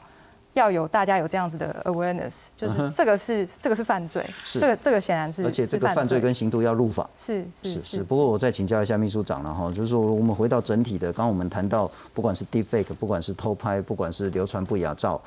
[0.54, 8.02] 要有大家有这样子的 awareness，就是这个是这个是犯罪，这个这个显然是，而且这个犯罪跟刑度要入法，是是是。
[8.02, 15.22] 不过我再请教一下秘书长了哈，就是说我们回到整体的，刚刚我们谈到，不管是 deepfake，不管是偷拍，不管是流传不雅照，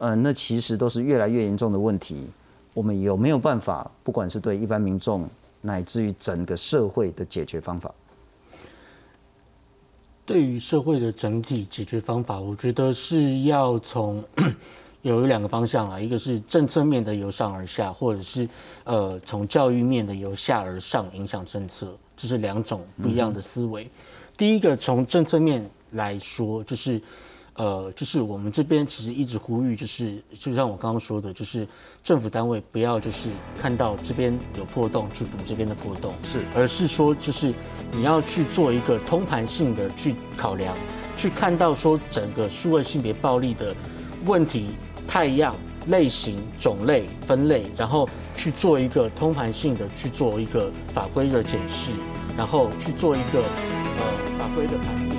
[0.00, 2.30] 嗯，那其实都是越来越严重的问题。
[2.74, 5.26] 我们有没有办法，不管是对一般民众，
[5.60, 7.94] 乃至于整个社会的解决方法？
[10.24, 14.24] 对于社会的整体解决方法，我觉得是要从
[15.02, 18.48] 有两个方向啊，一个是政策面的由上而下，或者是
[18.84, 23.88] 呃从教育面的由下而上影响政策，这是两种不一样的思维。
[24.36, 27.00] 第一个从政策面来说，就是。
[27.56, 31.66] 呃，就是我们这边其实一直呼吁，就是就像我刚刚说的，就是
[32.04, 37.54] 政府单位不要就是看到这边有破洞去补这边的破洞，是，而是说就是
[37.92, 40.76] 你要去做一个通盘性的去考量，
[41.16, 43.74] 去看到说整个数位性别暴力的
[44.26, 44.68] 问题、
[45.08, 51.92] 太样、类型、种类、分类，然后去做一个通盘性的去做一个法规的检视，
[52.36, 55.15] 然后去做一个呃法规的判。